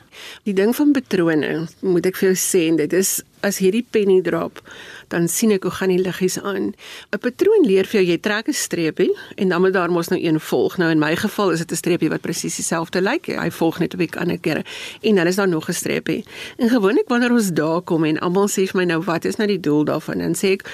Die 0.45 0.55
ding 0.55 0.75
van 0.76 0.93
patrone, 0.93 1.69
moet 1.81 2.07
ek 2.07 2.17
vir 2.17 2.33
jou 2.33 2.37
sê, 2.37 2.76
dit 2.76 2.93
is 2.93 3.23
as 3.40 3.59
hierdie 3.59 3.87
penny 3.90 4.20
drop 4.23 4.62
dan 5.11 5.26
sien 5.28 5.50
ek 5.54 5.66
hoe 5.66 5.73
gaan 5.75 5.90
die 5.90 5.99
liggies 5.99 6.38
aan. 6.40 6.73
'n 7.11 7.18
Patroon 7.18 7.66
leer 7.66 7.87
vir 7.87 8.00
jou 8.00 8.06
jy 8.12 8.18
trek 8.18 8.49
'n 8.49 8.52
streepie 8.54 9.11
en 9.37 9.49
dan 9.49 9.61
moet 9.61 9.73
daar 9.73 9.90
mos 9.90 10.09
nou 10.09 10.20
een 10.23 10.40
volg. 10.40 10.76
Nou 10.78 10.90
in 10.90 10.99
my 10.99 11.16
geval 11.16 11.50
is 11.50 11.59
dit 11.59 11.70
'n 11.73 11.76
streepie 11.76 12.09
wat 12.09 12.20
presies 12.20 12.56
dieselfde 12.56 13.00
lyk. 13.00 13.26
Hy 13.26 13.50
volg 13.50 13.78
net 13.78 13.94
'n 13.94 13.99
bietjie 13.99 14.20
ander 14.20 14.38
kere 14.38 14.64
en 15.02 15.14
dan 15.14 15.26
is 15.26 15.37
daar 15.37 15.49
nog 15.49 15.68
'n 15.68 15.73
streepie. 15.73 16.25
En 16.56 16.68
gewoonlik 16.68 17.09
wanneer 17.09 17.32
ons 17.32 17.50
daar 17.52 17.80
kom 17.82 18.04
en 18.04 18.18
almal 18.18 18.49
sê 18.49 18.66
vir 18.66 18.76
my 18.76 18.85
nou 18.85 19.02
wat 19.02 19.25
is 19.25 19.37
nou 19.37 19.49
die 19.49 19.61
doel 19.61 19.85
daarvan? 19.85 20.18
Dan 20.18 20.35
sê 20.35 20.52
ek 20.52 20.64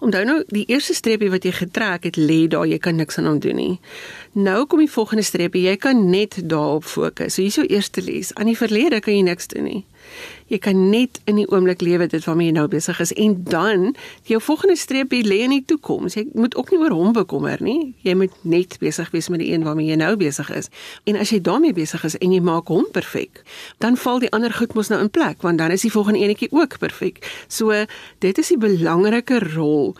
onthou 0.00 0.24
nou 0.24 0.44
die 0.46 0.64
eerste 0.66 0.94
streepie 0.94 1.30
wat 1.30 1.44
jy 1.44 1.52
getrek 1.52 2.04
het 2.04 2.16
lê 2.16 2.48
daar, 2.48 2.66
jy 2.66 2.78
kan 2.78 2.96
niks 2.96 3.18
aan 3.18 3.26
hom 3.26 3.38
doen 3.38 3.56
nie. 3.56 3.80
Nou 4.32 4.66
kom 4.66 4.78
die 4.78 4.90
volgende 4.90 5.22
streepie, 5.22 5.62
jy 5.62 5.76
kan 5.76 6.10
net 6.10 6.48
daarop 6.48 6.84
fokus. 6.84 7.34
So 7.34 7.42
hier 7.42 7.48
is 7.48 7.54
jou 7.54 7.66
eerste 7.66 8.02
les. 8.02 8.34
Aan 8.34 8.46
die 8.46 8.56
verlede 8.56 9.00
kan 9.00 9.14
jy 9.14 9.22
niks 9.22 9.46
doen 9.46 9.64
nie. 9.64 9.84
Jy 10.46 10.58
kan 10.62 10.78
net 10.90 11.18
in 11.26 11.40
die 11.40 11.46
oomblik 11.50 11.80
lewe 11.82 12.06
dit 12.06 12.24
waarmee 12.24 12.50
jy 12.50 12.54
nou 12.54 12.66
besig 12.70 13.00
is 13.02 13.12
en 13.18 13.34
dan 13.48 13.94
jou 14.30 14.38
volgende 14.42 14.76
streepie 14.78 15.24
lê 15.26 15.40
in 15.46 15.54
die 15.56 15.64
toekoms. 15.66 16.14
Jy 16.14 16.28
moet 16.38 16.54
ook 16.56 16.70
nie 16.70 16.78
oor 16.78 16.94
hom 16.94 17.12
bekommer 17.16 17.62
nie. 17.62 17.94
Jy 18.06 18.14
moet 18.14 18.36
net 18.46 18.76
besig 18.82 19.10
wees 19.10 19.28
met 19.32 19.42
die 19.42 19.50
een 19.52 19.66
waarmee 19.66 19.90
jy 19.90 19.98
nou 19.98 20.12
besig 20.20 20.50
is. 20.54 20.70
En 21.04 21.18
as 21.18 21.32
jy 21.34 21.40
daarmee 21.42 21.74
besig 21.74 22.04
is 22.06 22.18
en 22.22 22.34
jy 22.34 22.40
maak 22.40 22.70
hom 22.70 22.86
perfek, 22.94 23.42
dan 23.82 23.98
val 23.98 24.22
die 24.22 24.30
ander 24.36 24.54
goed 24.54 24.76
mos 24.78 24.92
nou 24.92 25.00
in 25.02 25.10
plek 25.10 25.42
want 25.42 25.58
dan 25.58 25.74
is 25.74 25.82
die 25.86 25.92
volgende 25.92 26.22
enetjie 26.22 26.52
ook 26.54 26.78
perfek. 26.78 27.20
So 27.48 27.74
dit 28.22 28.38
is 28.38 28.54
die 28.54 28.60
belangrike 28.60 29.40
rol 29.54 29.96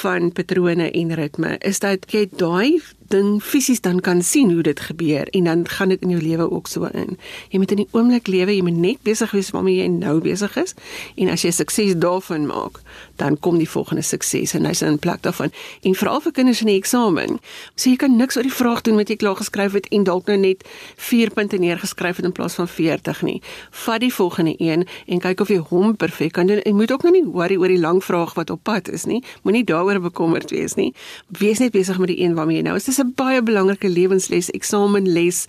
van 0.00 0.32
patrone 0.34 0.90
en 0.90 1.14
ritme 1.14 1.56
is 1.62 1.78
dat 1.84 2.10
jy 2.10 2.26
daai 2.34 2.82
ding 3.12 3.42
fisies 3.42 3.80
dan 3.80 4.00
kan 4.00 4.22
sien 4.22 4.52
hoe 4.52 4.62
dit 4.62 4.80
gebeur 4.80 5.28
en 5.30 5.44
dan 5.44 5.68
gaan 5.68 5.88
dit 5.88 6.02
in 6.02 6.10
jou 6.10 6.22
lewe 6.22 6.50
ook 6.50 6.66
so 6.66 6.84
in. 6.84 7.18
Jy 7.50 7.58
moet 7.58 7.70
in 7.70 7.82
die 7.82 7.88
oomblik 7.90 8.26
lewe, 8.26 8.54
jy 8.56 8.62
moet 8.62 8.76
net 8.76 9.02
besig 9.02 9.30
wees 9.30 9.50
waarmee 9.50 9.76
jy 9.82 9.88
nou 9.88 10.20
besig 10.24 10.56
is 10.60 10.74
en 11.16 11.28
as 11.28 11.44
jy 11.44 11.50
sukses 11.50 11.96
daarvan 12.00 12.46
maak, 12.46 12.80
dan 13.16 13.38
kom 13.38 13.58
die 13.58 13.68
volgende 13.68 14.02
sukses 14.02 14.54
en 14.54 14.66
hy's 14.68 14.82
in 14.82 14.98
plek 14.98 15.22
daarvan. 15.22 15.52
En 15.82 15.94
veral 15.94 16.20
vir 16.24 16.32
kinders 16.32 16.60
in 16.64 16.72
die 16.72 16.78
eksamen. 16.78 17.38
So 17.74 17.90
jy 17.90 17.96
kan 18.00 18.16
niks 18.16 18.36
oor 18.36 18.46
die 18.46 18.54
vraag 18.54 18.82
doen 18.86 18.98
wat 19.00 19.12
jy 19.12 19.18
klaar 19.20 19.36
geskryf 19.38 19.76
het 19.76 19.88
en 19.94 20.06
dalk 20.08 20.30
nou 20.30 20.38
net 20.40 20.64
4 20.96 21.30
punte 21.34 21.58
neergeskryf 21.60 22.16
het 22.20 22.28
in 22.28 22.32
plaas 22.32 22.56
van 22.58 22.68
40 22.68 23.22
nie. 23.22 23.40
Vat 23.84 24.00
die 24.00 24.12
volgende 24.14 24.54
een 24.58 24.86
en 25.06 25.22
kyk 25.22 25.44
of 25.44 25.52
jy 25.52 25.60
hom 25.70 25.96
perfek 25.96 26.34
kan 26.38 26.46
doen. 26.50 26.62
Jy 26.64 26.72
moet 26.72 26.92
ook 26.92 27.06
nou 27.06 27.12
nie 27.14 27.24
worry 27.24 27.58
oor 27.60 27.72
die 27.72 27.80
lang 27.80 28.02
vraag 28.04 28.34
wat 28.38 28.50
op 28.50 28.62
pad 28.62 28.88
is 28.88 29.06
nie. 29.10 29.22
Moenie 29.42 29.64
daaroor 29.64 30.00
bekommerd 30.00 30.50
wees 30.50 30.74
nie. 30.74 30.92
Wees 31.38 31.62
net 31.62 31.72
besig 31.74 31.98
met 31.98 32.12
die 32.12 32.20
een 32.24 32.34
waarmee 32.34 32.60
jy 32.60 32.66
nou 32.66 32.76
is. 32.76 32.88
Dit 32.88 32.94
is 32.94 33.03
'n 33.04 33.12
baie 33.18 33.42
belangrike 33.44 33.88
lewensles, 33.88 34.50
eksamenles, 34.56 35.44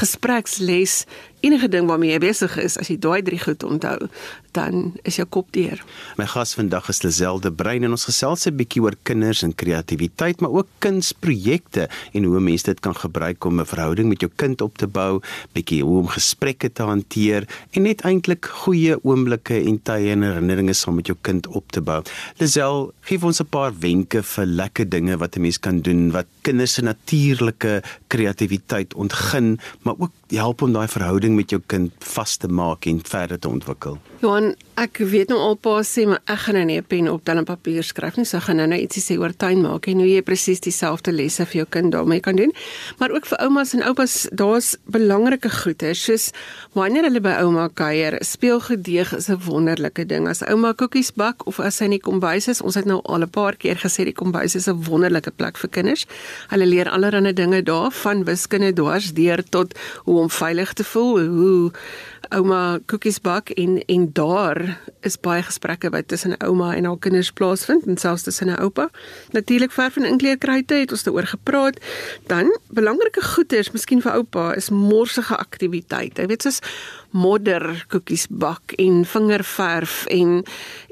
gespreksles 0.00 1.04
enige 1.46 1.68
ding 1.72 1.86
waarmee 1.90 2.12
jy 2.14 2.20
besig 2.26 2.56
is, 2.62 2.76
as 2.80 2.90
jy 2.90 2.98
daai 3.02 3.22
drie 3.26 3.38
goed 3.40 3.62
onthou, 3.66 4.08
dan 4.56 4.94
is 5.08 5.18
jou 5.20 5.26
kop 5.28 5.50
deur. 5.54 5.82
My 6.18 6.26
gas 6.30 6.54
vandag 6.58 6.88
is 6.92 7.02
Lazelde 7.04 7.52
Brein 7.52 7.84
en 7.86 7.94
ons 7.96 8.08
gesels 8.08 8.46
'n 8.46 8.56
bietjie 8.56 8.82
oor 8.82 8.96
kinders 9.02 9.42
en 9.42 9.54
kreatiwiteit, 9.54 10.40
maar 10.40 10.50
ook 10.50 10.68
kunsprojekte 10.80 11.88
en 12.12 12.24
hoe 12.24 12.40
mense 12.40 12.64
dit 12.64 12.80
kan 12.80 12.94
gebruik 12.94 13.44
om 13.44 13.60
'n 13.60 13.66
verhouding 13.66 14.08
met 14.08 14.20
jou 14.20 14.30
kind 14.36 14.60
op 14.60 14.78
te 14.78 14.86
bou, 14.86 15.20
bietjie 15.52 15.82
hoe 15.82 15.98
om 15.98 16.08
gesprekke 16.08 16.72
te 16.72 16.82
hanteer 16.82 17.46
en 17.72 17.82
net 17.82 18.00
eintlik 18.00 18.44
goeie 18.44 18.96
oomblikke 19.04 19.54
en 19.54 19.82
tye 19.82 20.10
en 20.10 20.22
herinneringe 20.22 20.74
saam 20.74 20.94
met 20.94 21.06
jou 21.06 21.18
kind 21.20 21.46
op 21.46 21.72
te 21.72 21.80
bou. 21.80 22.02
Lazel, 22.38 22.92
gee 23.02 23.22
ons 23.22 23.40
'n 23.40 23.46
paar 23.46 23.72
wenke 23.78 24.22
vir 24.22 24.46
lekker 24.46 24.88
dinge 24.88 25.16
wat 25.16 25.36
'n 25.36 25.40
mens 25.40 25.58
kan 25.58 25.80
doen 25.80 26.10
wat 26.10 26.26
kinders 26.42 26.74
se 26.74 26.82
natuurlike 26.82 27.82
kreatiwiteit 28.06 28.94
ontgin, 28.94 29.58
maar 29.82 29.94
ook 29.98 30.12
help 30.28 30.62
om 30.62 30.72
daai 30.72 30.88
verhouding 30.88 31.35
met 31.36 31.52
jou 31.52 31.60
kind 31.70 31.92
vas 32.14 32.36
te 32.36 32.48
maak 32.48 32.88
en 32.90 33.00
verder 33.04 33.38
te 33.38 33.48
ontwikkel. 33.48 33.98
Johan, 34.24 34.54
ek 34.76 34.98
weet 35.08 35.30
nou 35.32 35.38
al 35.40 35.54
pa 35.56 35.78
sê 35.88 36.04
maar 36.04 36.20
ek 36.28 36.42
gaan 36.44 36.56
nou 36.58 36.64
nie 36.68 36.76
'n 36.76 36.84
pen 36.84 37.08
op 37.08 37.24
dan 37.24 37.38
'n 37.38 37.44
papier 37.44 37.82
skryf 37.82 38.16
nie, 38.16 38.24
so 38.24 38.38
gaan 38.40 38.56
nou 38.56 38.66
net 38.66 38.80
ietsie 38.80 39.02
sê 39.02 39.18
oor 39.18 39.32
tuin 39.32 39.62
maak 39.62 39.86
en 39.88 39.98
hoe 39.98 40.08
jy 40.08 40.22
presies 40.22 40.60
dieselfde 40.60 41.12
lesse 41.12 41.46
vir 41.46 41.56
jou 41.56 41.66
kind 41.70 41.92
daarmee 41.92 42.20
kan 42.20 42.36
doen. 42.36 42.52
Maar 42.98 43.10
ook 43.10 43.26
vir 43.26 43.38
oumas 43.38 43.72
en 43.72 43.82
oupas, 43.82 44.28
daar's 44.32 44.76
belangrike 44.84 45.50
goeie, 45.50 45.94
soos 45.94 46.30
wanneer 46.74 47.04
hulle 47.04 47.20
by 47.20 47.40
ouma 47.40 47.68
kuier, 47.68 48.18
speelgedeeg 48.20 49.16
is 49.16 49.28
'n 49.28 49.40
wonderlike 49.46 50.06
ding. 50.06 50.28
As 50.28 50.42
ouma 50.42 50.72
koekies 50.74 51.12
bak 51.14 51.46
of 51.46 51.58
as 51.60 51.76
sy 51.76 51.84
in 51.84 51.90
die 51.90 52.00
kombuis 52.00 52.48
is, 52.48 52.60
ons 52.60 52.74
het 52.74 52.84
nou 52.84 53.00
al 53.04 53.22
'n 53.22 53.30
paar 53.30 53.56
keer 53.56 53.76
gesê 53.76 54.04
die 54.04 54.12
kombuis 54.12 54.54
is 54.54 54.68
'n 54.68 54.84
wonderlike 54.84 55.30
plek 55.30 55.56
vir 55.56 55.70
kinders. 55.70 56.06
Hulle 56.48 56.66
leer 56.66 56.90
allerlei 56.90 57.32
dinge 57.32 57.62
daar, 57.62 57.90
van 57.90 58.24
wiskunde 58.24 58.72
dwars 58.72 59.12
deur 59.12 59.42
tot 59.50 59.74
hoe 60.04 60.18
om 60.18 60.30
veilig 60.30 60.72
te 60.72 60.84
voel, 60.84 61.26
hoe 61.26 61.72
ouma 62.30 62.78
koekies 62.86 63.20
bak 63.20 63.50
en 63.50 63.82
en 63.86 64.10
daar 64.12 64.65
is 65.06 65.18
baie 65.20 65.42
gesprekke 65.42 65.90
wat 65.90 66.08
tussen 66.08 66.30
'n 66.32 66.44
ouma 66.46 66.74
en 66.74 66.84
haar 66.84 66.98
kinders 66.98 67.30
plaasvind 67.30 67.86
en 67.86 67.96
selfs 67.96 68.22
tussen 68.22 68.48
'n 68.48 68.60
oupa. 68.60 68.90
Natuurlik 69.30 69.72
verf 69.72 69.96
en 69.96 70.04
inkleerkryte 70.04 70.74
het 70.74 70.90
ons 70.90 71.02
daaroor 71.02 71.26
gepraat. 71.26 71.80
Dan 72.26 72.58
belangrike 72.70 73.22
goeders, 73.22 73.70
miskien 73.70 74.02
vir 74.02 74.12
oupa, 74.12 74.54
is 74.54 74.70
morsige 74.70 75.36
aktiwiteite. 75.36 76.20
Jy 76.20 76.26
weet 76.26 76.42
soos 76.42 76.60
modder 77.16 77.84
koekies 77.88 78.26
bak 78.28 78.76
en 78.82 79.04
vingerverf 79.08 80.04
en 80.12 80.42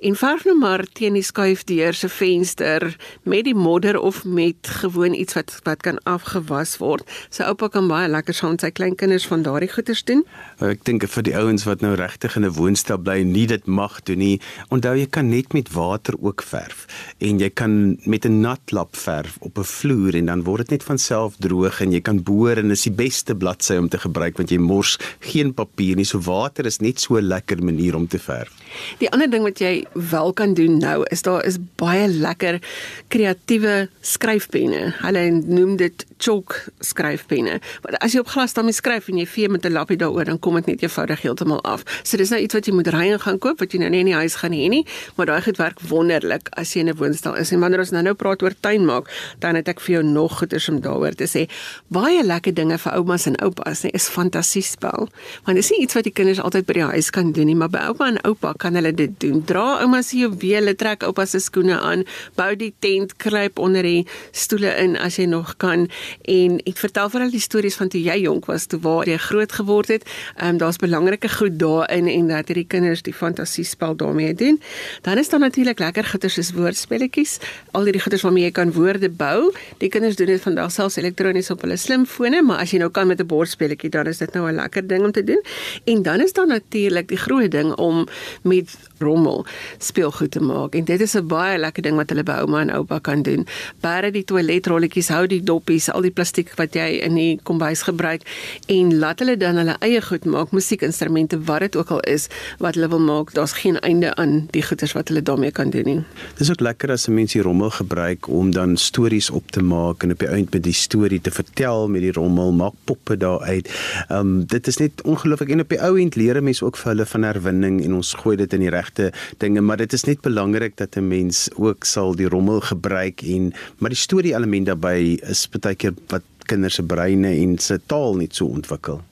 en 0.05 0.17
verf 0.21 0.45
nou 0.49 0.57
maar 0.59 0.85
teen 0.97 1.17
die 1.17 1.25
skuifdeur 1.25 1.97
se 1.97 2.09
venster 2.13 2.97
met 3.23 3.45
die 3.45 3.55
modder 3.57 3.99
of 4.01 4.25
met 4.25 4.69
gewoon 4.81 5.15
iets 5.15 5.37
wat 5.37 5.55
wat 5.65 5.83
kan 5.85 6.01
afgewas 6.09 6.77
word. 6.81 7.09
Sy 7.33 7.47
oupa 7.49 7.69
kan 7.73 7.89
baie 7.89 8.09
lekker 8.09 8.37
saam 8.37 8.57
met 8.57 8.65
sy 8.67 8.71
kleinkinders 8.75 9.27
van 9.31 9.45
daardie 9.47 9.71
goeders 9.73 10.05
doen. 10.09 10.25
Ek 10.65 10.85
dink 10.89 11.05
vir 11.09 11.27
die 11.27 11.37
ouens 11.37 11.65
wat 11.69 11.85
nou 11.85 11.95
regtig 11.99 12.37
in 12.37 12.45
'n 12.45 12.57
woonstel 12.57 12.99
bly 12.99 13.23
nie 13.23 13.47
dit 13.47 13.67
mag 13.67 14.03
doen 14.03 14.19
nie. 14.19 14.41
Onthou 14.71 14.95
jy 14.97 15.07
kan 15.07 15.29
net 15.29 15.53
met 15.53 15.73
water 15.73 16.15
ook 16.21 16.43
verf 16.43 16.87
en 17.19 17.39
jy 17.39 17.51
kan 17.51 17.97
met 18.05 18.25
'n 18.25 18.41
natlap 18.41 18.97
verf 18.97 19.37
op 19.41 19.59
'n 19.59 19.65
vloer 19.65 20.15
en 20.15 20.27
dan 20.27 20.45
word 20.45 20.69
dit 20.69 20.71
net 20.71 20.83
van 20.83 20.99
self 20.99 21.37
droog 21.39 21.81
en 21.81 21.93
jy 21.93 22.01
kan 22.01 22.23
boor 22.23 22.57
en 22.57 22.71
is 22.71 22.83
die 22.83 22.93
beste 22.93 23.35
bladsy 23.35 23.77
om 23.77 23.89
te 23.89 23.99
gebruik 23.99 24.37
want 24.37 24.51
jy 24.51 24.59
mors 24.59 24.99
geen 25.21 25.55
papier 25.55 25.97
nie. 25.97 26.05
So 26.05 26.14
water 26.19 26.67
is 26.67 26.81
net 26.81 27.01
so 27.01 27.17
'n 27.17 27.29
lekker 27.29 27.63
manier 27.63 27.95
om 27.95 28.07
te 28.09 28.19
verf. 28.19 28.53
Die 28.99 29.11
ander 29.11 29.31
ding 29.31 29.43
wat 29.43 29.59
jy 29.59 29.85
wel 29.93 30.33
kan 30.33 30.55
doen 30.55 30.79
nou 30.79 31.05
is 31.11 31.23
daar 31.23 31.45
is 31.45 31.59
baie 31.77 32.09
lekker 32.09 32.61
kreatiewe 33.09 33.89
skryfpenne. 34.01 34.95
Hulle 35.03 35.31
noem 35.31 35.77
dit 35.77 36.07
chalk 36.19 36.57
skryfpenne. 36.81 37.61
Maar 37.83 37.99
as 38.01 38.13
jy 38.13 38.23
op 38.23 38.31
glas 38.33 38.55
daarmee 38.57 38.73
skryf 38.73 39.09
en 39.09 39.19
jy 39.19 39.27
vee 39.27 39.49
met 39.49 39.65
'n 39.65 39.73
lappie 39.73 39.97
daaroor, 39.97 40.25
dan 40.25 40.39
kom 40.39 40.55
dit 40.55 40.67
net 40.67 40.83
eenvoudig 40.83 41.23
heeltemal 41.23 41.63
af. 41.63 41.83
So 42.03 42.17
dis 42.17 42.31
nou 42.31 42.41
iets 42.41 42.55
wat 42.55 42.67
jy 42.67 42.73
moet 42.73 42.89
ry 42.89 43.13
en 43.13 43.21
gaan 43.21 43.39
koop 43.39 43.59
wat 43.59 43.73
jy 43.73 43.79
nou 43.79 43.91
nie 43.91 44.01
in 44.01 44.07
die 44.07 44.15
huis 44.15 44.35
gaan 44.35 44.53
hê 44.53 44.69
nie, 44.69 44.87
maar 45.17 45.27
daai 45.27 45.43
goed 45.43 45.57
werk 45.57 45.81
wonderlik 45.81 46.49
as 46.57 46.75
jy 46.75 46.81
in 46.81 46.89
'n 46.89 46.97
woonstel 46.97 47.35
is. 47.37 47.53
En 47.53 47.61
wanneer 47.61 47.79
ons 47.79 47.91
nou-nou 47.91 48.15
praat 48.15 48.43
oor 48.43 48.55
tuin 48.61 48.85
maak, 48.85 49.11
dan 49.39 49.55
het 49.55 49.69
ek 49.69 49.81
vir 49.81 49.95
jou 49.95 50.05
nog 50.05 50.39
goeders 50.39 50.69
om 50.69 50.81
daaroor 50.81 51.15
te 51.15 51.27
sê. 51.27 51.49
Baie 51.89 52.25
lekker 52.25 52.55
dinge 52.55 52.79
vir 52.79 52.93
oumas 52.93 53.27
en 53.27 53.37
oupas, 53.37 53.83
nee, 53.83 53.93
is 53.93 54.09
fantasiespel. 54.09 55.09
Want 55.45 55.57
dis 55.57 55.71
nie 55.71 55.81
iets 55.81 55.95
wat 55.95 56.04
die 56.05 56.13
kinders 56.13 56.41
altyd 56.41 56.67
by 56.69 56.77
die 56.79 56.87
huis 56.95 57.11
kan 57.15 57.33
doen 57.37 57.49
nie, 57.51 57.57
maar 57.59 57.71
by 57.73 57.83
oupa 57.91 58.09
en 58.13 58.19
oupa 58.29 58.53
kan 58.61 58.77
hulle 58.79 58.93
dit 58.97 59.13
doen. 59.23 59.41
Dra 59.47 59.81
ouma 59.83 60.03
se 60.03 60.19
juwele, 60.21 60.75
trek 60.79 61.05
oupa 61.07 61.27
se 61.27 61.41
skoene 61.43 61.79
aan, 61.81 62.05
bou 62.39 62.51
die 62.59 62.73
tent, 62.85 63.17
kruip 63.23 63.59
onder 63.59 63.87
die 63.87 64.05
stoele 64.33 64.73
in 64.81 64.97
as 65.01 65.19
jy 65.19 65.27
nog 65.31 65.57
kan 65.63 65.87
en 66.31 66.59
ek 66.69 66.81
vertel 66.81 67.11
vir 67.13 67.25
hulle 67.25 67.35
die 67.35 67.43
stories 67.43 67.79
van 67.81 67.91
toe 67.93 68.01
jy 68.03 68.19
jonk 68.25 68.49
was, 68.51 68.67
toe 68.71 68.81
waar 68.85 69.09
jy 69.09 69.19
groot 69.19 69.53
geword 69.53 69.93
het. 69.95 70.09
Ehm 70.37 70.55
um, 70.55 70.61
daar's 70.63 70.79
belangrike 70.81 71.29
goed 71.29 71.59
daarin 71.59 72.09
en 72.11 72.29
dat 72.31 72.51
hierdie 72.51 72.67
kinders 72.69 73.03
die 73.03 73.15
fantasiespel 73.15 73.97
daarmee 73.97 74.35
doen. 74.35 74.61
Dan 75.03 75.19
is 75.19 75.29
daar 75.29 75.41
natuurlik 75.41 75.79
lekker 75.79 76.05
goeters 76.05 76.39
soos 76.39 76.53
woordspelletjies, 76.57 77.39
al 77.73 77.89
hierdie 77.89 78.03
goeters 78.03 78.23
waarmee 78.23 78.49
jy 78.49 78.55
kan 78.55 78.73
woorde 78.73 79.11
bou. 79.11 79.53
Die 79.79 79.89
kinders 79.89 80.17
doen 80.17 80.33
dit 80.33 80.43
vandag 80.43 80.73
selfs 80.75 80.99
elektronies 81.01 81.51
op 81.51 81.65
hulle 81.65 81.77
slimfone, 81.81 82.43
maar 82.43 82.63
as 82.65 82.75
jy 82.75 82.83
nou 82.83 82.91
kan 82.91 83.07
met 83.07 83.21
'n 83.21 83.27
bordspelletjie, 83.27 83.91
dan 83.91 84.07
is 84.07 84.19
dit 84.19 84.35
nou 84.35 84.49
'n 84.49 84.55
lekker 84.55 84.87
ding 84.87 85.05
om 85.05 85.13
te 85.13 85.25
doen. 85.25 85.43
En 85.85 86.03
dan 86.03 86.21
is 86.21 86.33
daar 86.33 86.47
natuurlik 86.47 87.09
die 87.09 87.17
groot 87.17 87.51
ding 87.51 87.75
om 87.75 88.07
met 88.43 88.77
rommel 88.99 89.47
speelgoed 89.79 90.31
te 90.31 90.41
maak. 90.41 90.75
En 90.75 90.85
dit 90.85 91.01
is 91.01 91.15
'n 91.15 91.27
baie 91.27 91.59
lekker 91.59 91.83
ding 91.83 91.97
wat 91.97 92.09
hulle 92.09 92.23
by 92.23 92.33
ouma 92.33 92.61
en 92.61 92.71
oupa 92.71 92.99
kan 92.99 93.23
doen. 93.23 93.47
Bære 93.81 94.11
die 94.11 94.25
toiletrolletjies, 94.25 95.09
hou 95.09 95.27
die 95.27 95.43
doppies, 95.43 95.91
al 95.91 96.01
die 96.01 96.11
plastiek 96.11 96.55
wat 96.55 96.75
jy 96.75 96.89
in 97.03 97.15
die 97.15 97.41
kombuis 97.43 97.83
gebruik 97.83 98.23
en 98.67 98.99
laat 98.99 99.19
hulle 99.19 99.37
dan 99.37 99.57
hulle 99.57 99.77
eie 99.79 100.03
goed 100.03 100.25
maak, 100.25 100.51
musiekinstrumente 100.51 101.43
wat 101.45 101.61
dit 101.61 101.77
ook 101.77 101.91
al 101.91 102.01
is 102.01 102.29
wat 102.59 102.75
hulle 102.75 102.89
wil 102.89 103.01
maak. 103.01 103.33
Daar's 103.33 103.53
geen 103.53 103.79
einde 103.81 104.15
aan 104.15 104.49
die 104.51 104.63
goeders 104.63 104.93
wat 104.93 105.09
hulle 105.09 105.23
daarmee 105.23 105.51
kan 105.51 105.71
doen 105.71 105.85
nie. 105.85 106.03
Dis 106.37 106.51
ook 106.51 106.61
lekker 106.61 106.91
as 106.91 107.09
'n 107.09 107.15
mens 107.15 107.33
die 107.33 107.43
rommel 107.43 107.71
gebruik 107.71 108.29
om 108.29 108.51
dan 108.51 108.77
stories 108.77 109.31
op 109.31 109.51
te 109.51 109.63
maak 109.63 110.03
en 110.03 110.11
op 110.11 110.19
die 110.19 110.29
eind 110.29 110.53
met 110.53 110.63
die 110.63 110.73
storie 110.73 111.21
te 111.21 111.31
vertel 111.31 111.89
met 111.89 112.01
die 112.01 112.13
rommel, 112.13 112.53
maak 112.53 112.75
poppe 112.85 113.17
daaruit. 113.17 113.69
Ehm 114.09 114.19
um, 114.19 114.45
dit 114.47 114.67
is 114.67 114.77
net 114.77 115.03
ongelooflik 115.03 115.49
en 115.49 115.61
op 115.61 115.74
die 115.75 115.83
ou 115.83 115.97
end 115.99 116.19
leer 116.19 116.39
mense 116.45 116.65
ook 116.65 116.79
vir 116.79 116.93
hulle 116.93 117.07
van 117.11 117.27
herwinning 117.27 117.81
en 117.85 117.97
ons 117.99 118.13
gooi 118.23 118.37
dit 118.39 118.53
in 118.55 118.63
die 118.67 118.73
regte 118.73 119.11
dinge, 119.43 119.63
maar 119.65 119.81
dit 119.83 119.93
is 119.97 120.07
net 120.07 120.23
belangrik 120.23 120.77
dat 120.79 120.97
'n 120.97 121.09
mens 121.09 121.49
ook 121.57 121.85
sal 121.85 122.15
die 122.15 122.29
rommel 122.29 122.61
gebruik 122.61 123.23
en 123.23 123.53
maar 123.79 123.91
die 123.91 124.05
storie 124.07 124.35
element 124.35 124.67
daarbey 124.67 125.19
is 125.23 125.49
baie 125.49 125.75
keer 125.75 125.95
wat 126.09 126.23
kinders 126.47 126.75
se 126.75 126.83
breine 126.83 127.29
en 127.29 127.59
se 127.59 127.81
taal 127.87 128.15
net 128.17 128.35
so 128.35 128.47
ontwikkel. 128.47 129.03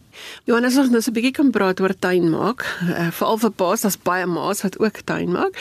Johannes 0.44 0.76
ons 0.76 0.90
nou 0.90 1.00
'n 1.00 1.12
bietjie 1.12 1.32
kan 1.32 1.50
praat 1.50 1.80
oor 1.80 1.94
tuin 1.98 2.30
maak. 2.30 2.64
Uh, 2.82 3.10
Veral 3.10 3.38
vir 3.38 3.50
paas, 3.50 3.80
daar's 3.80 3.98
baie 4.02 4.26
ma's 4.26 4.62
wat 4.62 4.78
ook 4.78 5.00
tuin 5.04 5.30
maak. 5.32 5.54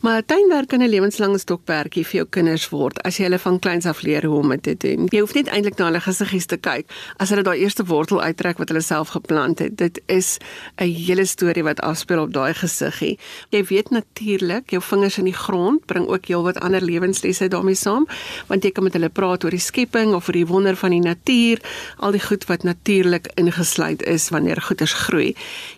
Maar 0.00 0.22
tuinwerk 0.24 0.68
kan 0.68 0.82
'n 0.82 0.88
lewenslange 0.88 1.38
stokperdjie 1.38 2.04
vir 2.04 2.16
jou 2.16 2.26
kinders 2.30 2.68
word 2.68 3.02
as 3.02 3.16
jy 3.16 3.24
hulle 3.24 3.38
van 3.38 3.58
kleins 3.58 3.86
af 3.86 4.02
leer 4.02 4.24
hoe 4.24 4.38
om 4.38 4.48
dit 4.48 4.62
te 4.62 4.74
doen. 4.76 5.06
Jy 5.10 5.20
hoef 5.20 5.34
net 5.34 5.48
eintlik 5.48 5.78
na 5.78 5.84
hulle 5.84 6.00
gesiggies 6.00 6.46
te 6.46 6.56
kyk 6.56 6.90
as 7.16 7.30
hulle 7.30 7.42
daai 7.42 7.58
eerste 7.58 7.84
wortel 7.84 8.20
uittrek 8.22 8.58
wat 8.58 8.68
hulle 8.68 8.82
self 8.82 9.08
geplant 9.08 9.58
het. 9.58 9.76
Dit 9.76 10.00
is 10.06 10.38
'n 10.78 10.84
hele 10.84 11.24
storie 11.24 11.62
wat 11.62 11.80
afspeel 11.80 12.22
op 12.22 12.32
daai 12.32 12.54
gesiggie. 12.54 13.18
Jy 13.50 13.64
weet 13.64 13.90
natuurlik, 13.90 14.70
jou 14.70 14.82
vingers 14.82 15.18
in 15.18 15.24
die 15.24 15.32
grond 15.36 15.86
bring 15.86 16.06
ook 16.06 16.26
heelwat 16.26 16.60
ander 16.60 16.82
lewenslesse 16.82 17.48
daarmee 17.48 17.74
saam, 17.74 18.06
want 18.46 18.64
jy 18.64 18.70
kan 18.70 18.84
met 18.84 18.92
hulle 18.92 19.08
praat 19.08 19.44
oor 19.44 19.50
die 19.50 19.58
skepping 19.58 20.14
of 20.14 20.28
oor 20.28 20.32
die 20.32 20.46
wonder 20.46 20.76
van 20.76 20.90
die 20.90 21.00
natuur, 21.00 21.60
al 21.96 22.12
die 22.12 22.20
goed 22.20 22.46
wat 22.46 22.62
natuurlik 22.62 23.30
ingesluit 23.34 24.02
is 24.08 24.28
wanneer 24.34 24.60
goeders 24.62 24.92
groei. 25.04 25.34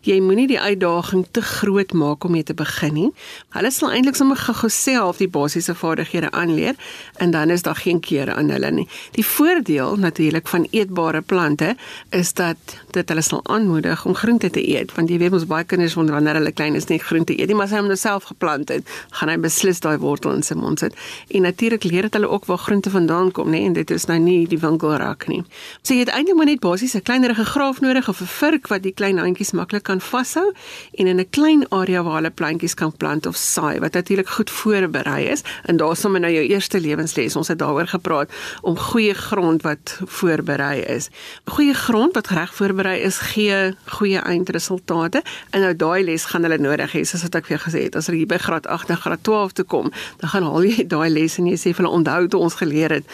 Jy 0.07 0.21
moenie 0.25 0.47
die 0.51 0.61
uitdaging 0.61 1.27
te 1.31 1.43
groot 1.43 1.93
maak 1.93 2.25
om 2.25 2.35
mee 2.37 2.47
te 2.47 2.55
begin 2.55 2.95
nie. 2.95 3.09
Hulle 3.57 3.71
sal 3.75 3.93
eintlik 3.95 4.19
sommer 4.19 4.39
gou 4.41 4.71
self 4.71 5.21
die 5.21 5.29
basiese 5.29 5.75
vaardighede 5.75 6.31
aanleer 6.31 6.79
en 7.19 7.31
dan 7.35 7.51
is 7.51 7.63
daar 7.67 7.77
geen 7.77 8.01
keer 8.01 8.33
aan 8.35 8.51
hulle 8.51 8.71
nie. 8.71 8.87
Die 9.19 9.27
voordeel 9.27 9.97
natuurlik 9.97 10.49
van 10.49 10.67
eetbare 10.71 11.21
plante 11.21 11.75
is 12.11 12.33
dat 12.33 12.57
dit 12.95 13.09
hulle 13.09 13.23
sal 13.23 13.41
aanmoedig 13.45 14.07
om 14.07 14.15
groente 14.15 14.51
te 14.51 14.63
eet 14.63 14.95
want 14.95 15.11
jy 15.11 15.19
weet 15.23 15.37
ons 15.37 15.47
baie 15.51 15.65
kinders 15.65 15.95
wonder 15.99 16.15
wanneer 16.15 16.39
hulle 16.41 16.53
klein 16.53 16.79
is 16.79 16.89
nie 16.91 16.99
groente 17.03 17.35
eet 17.37 17.51
nie, 17.51 17.57
maar 17.57 17.69
as 17.69 17.75
hy 17.75 17.83
hom 17.83 17.91
nou 17.91 17.99
self 17.99 18.29
geplant 18.31 18.71
het, 18.73 18.87
gaan 19.19 19.33
hy 19.33 19.37
beslis 19.41 19.81
daai 19.85 19.97
wortel 20.03 20.35
in 20.37 20.45
sy 20.47 20.57
mond 20.59 20.83
sit. 20.83 20.97
En 21.35 21.47
natuurlik 21.47 21.87
leer 21.89 22.09
dit 22.09 22.19
hulle 22.19 22.31
ook 22.31 22.47
waar 22.51 22.61
groente 22.63 22.93
vandaan 22.93 23.33
kom, 23.37 23.51
nê, 23.55 23.63
en 23.67 23.77
dit 23.77 23.91
is 23.95 24.07
nou 24.11 24.19
nie 24.23 24.45
die 24.51 24.59
winkelrak 24.61 25.27
nie. 25.31 25.43
So 25.83 25.95
jy 25.95 26.05
het 26.05 26.13
eintlik 26.15 26.39
maar 26.39 26.51
net 26.51 26.61
basies 26.65 26.95
'n 26.97 27.03
kleinerige 27.03 27.45
graaf 27.45 27.81
nodig, 27.81 28.10
of 28.11 28.21
'n 28.21 28.27
vurk 28.27 28.67
wat 28.69 28.83
die 28.83 28.93
klein 28.93 29.19
handjies 29.19 29.53
maklik 29.53 29.83
kan 29.83 30.01
vashou 30.01 30.53
en 30.99 31.07
in 31.07 31.21
'n 31.21 31.31
klein 31.31 31.65
area 31.71 32.03
waar 32.03 32.19
hulle 32.19 32.31
plantjies 32.31 32.75
kan 32.75 32.93
plant 32.97 33.27
of 33.27 33.37
saai 33.37 33.79
wat 33.81 33.93
natuurlik 33.93 34.29
goed 34.29 34.51
voorberei 34.51 35.25
is. 35.27 35.43
En 35.65 35.77
daarsoom 35.77 36.21
nou 36.21 36.33
jou 36.33 36.45
eerste 36.47 36.81
lewensles. 36.81 37.37
Ons 37.37 37.49
het 37.49 37.59
daaroor 37.59 37.87
gepraat 37.87 38.31
om 38.63 38.77
goeie 38.77 39.15
grond 39.15 39.63
wat 39.63 40.01
voorberei 40.05 40.81
is. 40.81 41.09
Goeie 41.45 41.75
grond 41.75 42.15
wat 42.15 42.27
reg 42.27 42.55
voorberei 42.55 43.01
is, 43.01 43.19
gee 43.19 43.75
goeie 43.87 44.19
eindresultate. 44.19 45.23
En 45.51 45.61
nou 45.61 45.77
daai 45.77 46.05
les 46.05 46.25
gaan 46.25 46.43
hulle 46.43 46.59
nodig 46.59 46.93
hê, 46.93 47.05
soos 47.05 47.23
wat 47.23 47.35
ek 47.35 47.47
vir 47.47 47.57
jou 47.57 47.71
gesê 47.71 47.83
het. 47.85 47.97
As 47.97 48.07
hulle 48.07 48.19
hier 48.19 48.31
by 48.31 48.39
graad 48.39 48.67
8 48.67 48.91
en 48.91 48.97
graad 48.97 49.23
12 49.23 49.53
toe 49.53 49.65
kom, 49.65 49.91
dan 50.21 50.31
gaan 50.31 50.43
haal 50.43 50.65
jy 50.65 50.87
daai 50.87 51.11
les 51.11 51.39
en 51.39 51.47
jy 51.47 51.57
sê 51.57 51.75
vir 51.75 51.85
hulle 51.85 51.97
onthou 52.01 52.29
toe 52.29 52.41
ons 52.41 52.55
geleer 52.55 52.91
het 52.91 53.05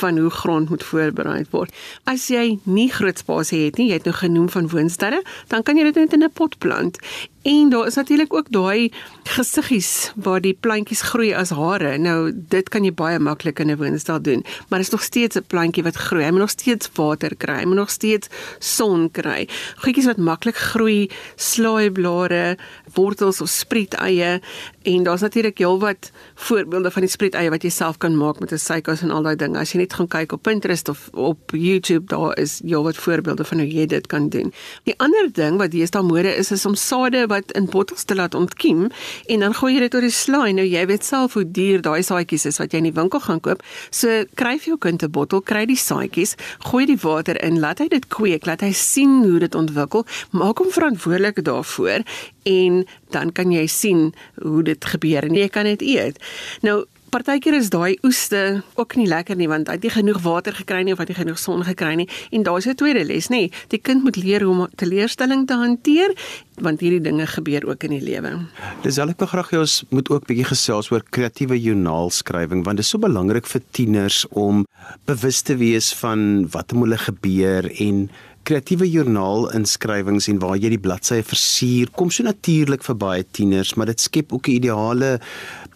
van 0.00 0.18
hoe 0.18 0.30
grond 0.30 0.70
moet 0.70 0.84
voorberei 0.84 1.44
word. 1.50 1.74
As 2.04 2.28
jy 2.32 2.58
nie 2.64 2.88
groot 2.92 3.18
spasie 3.18 3.64
het 3.66 3.78
nie, 3.78 3.88
jy 3.90 4.00
het 4.00 4.08
nou 4.08 4.14
genoem 4.16 4.45
van 4.48 4.68
woonsterre, 4.68 5.22
dan 5.48 5.62
kan 5.62 5.76
jy 5.76 5.84
dit 5.84 5.94
net 5.94 6.12
in 6.12 6.22
'n 6.22 6.30
pot 6.32 6.58
plant. 6.58 6.98
En 7.46 7.68
daar 7.68 7.86
is 7.86 7.94
natuurlik 7.94 8.34
ook 8.34 8.50
daai 8.50 8.92
gesiggies 9.22 10.12
waar 10.16 10.40
die 10.40 10.56
plantjies 10.60 11.00
groei 11.00 11.34
as 11.34 11.50
hare. 11.50 11.98
Nou 11.98 12.32
dit 12.34 12.68
kan 12.68 12.84
jy 12.84 12.90
baie 12.94 13.18
maklik 13.18 13.58
in 13.58 13.70
'n 13.70 13.76
woonstel 13.76 14.22
doen, 14.22 14.44
maar 14.68 14.80
is 14.80 14.90
nog 14.90 15.02
steeds 15.02 15.36
'n 15.36 15.46
plantjie 15.46 15.82
wat 15.82 15.94
groei. 15.94 16.24
Hy 16.24 16.30
moet 16.30 16.40
nog 16.40 16.50
steeds 16.50 16.90
water 16.94 17.36
kry, 17.36 17.58
hy 17.58 17.64
moet 17.64 17.76
nog 17.76 17.90
steeds 17.90 18.28
son 18.58 19.10
kry. 19.10 19.48
Goedjies 19.76 20.04
wat 20.06 20.16
maklik 20.16 20.56
groei, 20.56 21.10
slaaiblare, 21.36 22.58
wortels 22.96 23.40
of 23.40 23.48
spreeteie 23.48 24.40
en 24.86 25.02
daar's 25.02 25.20
natuurlik 25.20 25.58
heelwat 25.58 26.10
voorbeelde 26.34 26.90
van 26.90 27.02
die 27.02 27.10
spreeteie 27.10 27.50
wat 27.50 27.64
jy 27.66 27.70
self 27.74 27.98
kan 28.02 28.16
maak 28.16 28.40
met 28.40 28.52
'n 28.52 28.58
suikers 28.58 29.02
en 29.02 29.10
al 29.10 29.22
daai 29.22 29.36
dinge. 29.36 29.58
As 29.58 29.72
jy 29.72 29.78
net 29.78 29.92
gaan 29.92 30.08
kyk 30.08 30.32
op 30.32 30.42
Pinterest 30.42 30.88
of 30.88 31.08
op 31.12 31.50
YouTube, 31.50 32.06
daar 32.06 32.38
is 32.38 32.60
heelwat 32.64 32.96
voorbeelde 32.96 33.44
van 33.44 33.58
hoe 33.58 33.68
jy 33.68 33.86
dit 33.86 34.06
kan 34.06 34.28
doen. 34.28 34.52
Die 34.84 34.94
ander 34.98 35.32
ding 35.32 35.56
wat 35.56 35.70
deesdae 35.70 36.02
mode 36.02 36.36
is 36.36 36.50
is 36.50 36.66
om 36.66 36.74
sade 36.74 37.26
wat 37.26 37.52
in 37.52 37.66
bottels 37.66 38.04
te 38.04 38.14
laat 38.14 38.34
ontkiem 38.34 38.90
en 39.26 39.40
dan 39.40 39.54
gooi 39.54 39.74
jy 39.74 39.80
dit 39.80 39.94
oor 39.94 40.00
die 40.00 40.10
slaai. 40.10 40.52
Nou 40.52 40.66
jy 40.66 40.86
weet 40.86 41.04
self 41.04 41.34
hoe 41.34 41.50
duur 41.50 41.82
daai 41.82 42.02
saadjies 42.02 42.46
is 42.46 42.58
wat 42.58 42.72
jy 42.72 42.78
in 42.78 42.90
die 42.90 43.00
winkel 43.00 43.20
gaan 43.20 43.40
koop. 43.40 43.62
So 43.90 44.24
kry 44.34 44.58
vir 44.58 44.66
jou 44.66 44.78
kind 44.78 45.02
'n 45.02 45.10
bottel, 45.10 45.40
kry 45.40 45.66
die 45.66 45.76
saadjies, 45.76 46.34
gooi 46.58 46.86
die 46.86 46.98
water 47.02 47.42
in, 47.42 47.60
laat 47.60 47.78
hy 47.78 47.88
dit 47.88 48.08
kweek, 48.08 48.46
laat 48.46 48.60
hy 48.60 48.72
sien 48.72 49.24
hoe 49.24 49.38
dit 49.38 49.54
ontwikkel, 49.54 50.06
maak 50.30 50.58
hom 50.58 50.70
verantwoordelik 50.70 51.44
daarvoor 51.44 52.04
en 52.46 52.84
dan 53.14 53.32
kan 53.32 53.52
jy 53.52 53.66
sien 53.70 54.12
hoe 54.42 54.62
dit 54.66 54.90
gebeur 54.94 55.26
en 55.26 55.34
jy 55.34 55.48
kan 55.52 55.68
dit 55.68 55.82
eet. 55.96 56.22
Nou 56.66 56.84
Partykeer 57.16 57.54
is 57.54 57.68
daai 57.70 57.96
oeste 58.04 58.62
ook 58.74 58.96
nie 58.98 59.06
lekker 59.08 59.38
nie 59.38 59.46
want 59.48 59.70
hy 59.70 59.76
het 59.76 59.84
nie 59.86 59.92
genoeg 59.94 60.18
water 60.24 60.52
gekry 60.56 60.82
nie 60.84 60.92
of 60.92 60.98
hy 61.00 61.06
het 61.06 61.20
genoeg 61.20 61.38
son 61.38 61.62
gekry 61.64 61.94
nie 62.00 62.08
en 62.34 62.42
daar's 62.44 62.66
'n 62.66 62.74
tweede 62.74 63.04
les 63.06 63.30
nê 63.30 63.48
die 63.70 63.78
kind 63.78 64.02
moet 64.02 64.16
leer 64.16 64.42
hoe 64.42 64.52
om 64.52 64.68
teleurstelling 64.76 65.46
te 65.46 65.54
hanteer 65.54 66.12
want 66.60 66.80
hierdie 66.80 67.00
dinge 67.00 67.26
gebeur 67.26 67.66
ook 67.68 67.84
in 67.84 67.90
die 67.90 68.00
lewe. 68.00 68.46
Dis 68.82 68.98
al 68.98 69.08
ek 69.08 69.18
wil 69.18 69.28
graag 69.28 69.50
hê 69.50 69.58
ons 69.58 69.84
moet 69.90 70.10
ook 70.10 70.26
bietjie 70.26 70.44
gesels 70.44 70.90
oor 70.90 71.02
kreatiewe 71.10 71.60
joernaalskrywing 71.60 72.64
want 72.64 72.76
dit 72.76 72.84
is 72.84 72.90
so 72.90 72.98
belangrik 72.98 73.46
vir 73.46 73.62
tieners 73.70 74.26
om 74.30 74.66
bewus 75.06 75.42
te 75.42 75.56
wees 75.56 75.94
van 75.94 76.48
wat 76.50 76.72
om 76.72 76.82
hulle 76.82 76.98
gebeur 76.98 77.70
en 77.80 78.10
kreatiewe 78.46 78.86
joernaalinskrywings 78.86 80.28
en 80.30 80.38
waar 80.42 80.54
jy 80.54 80.70
die 80.76 80.82
bladsye 80.82 81.24
versier 81.26 81.90
kom 81.98 82.12
so 82.14 82.22
natuurlik 82.22 82.84
vir 82.86 82.98
baie 83.00 83.24
tieners, 83.34 83.74
maar 83.74 83.90
dit 83.90 84.00
skep 84.00 84.32
ook 84.32 84.48
'n 84.48 84.58
ideale 84.60 85.18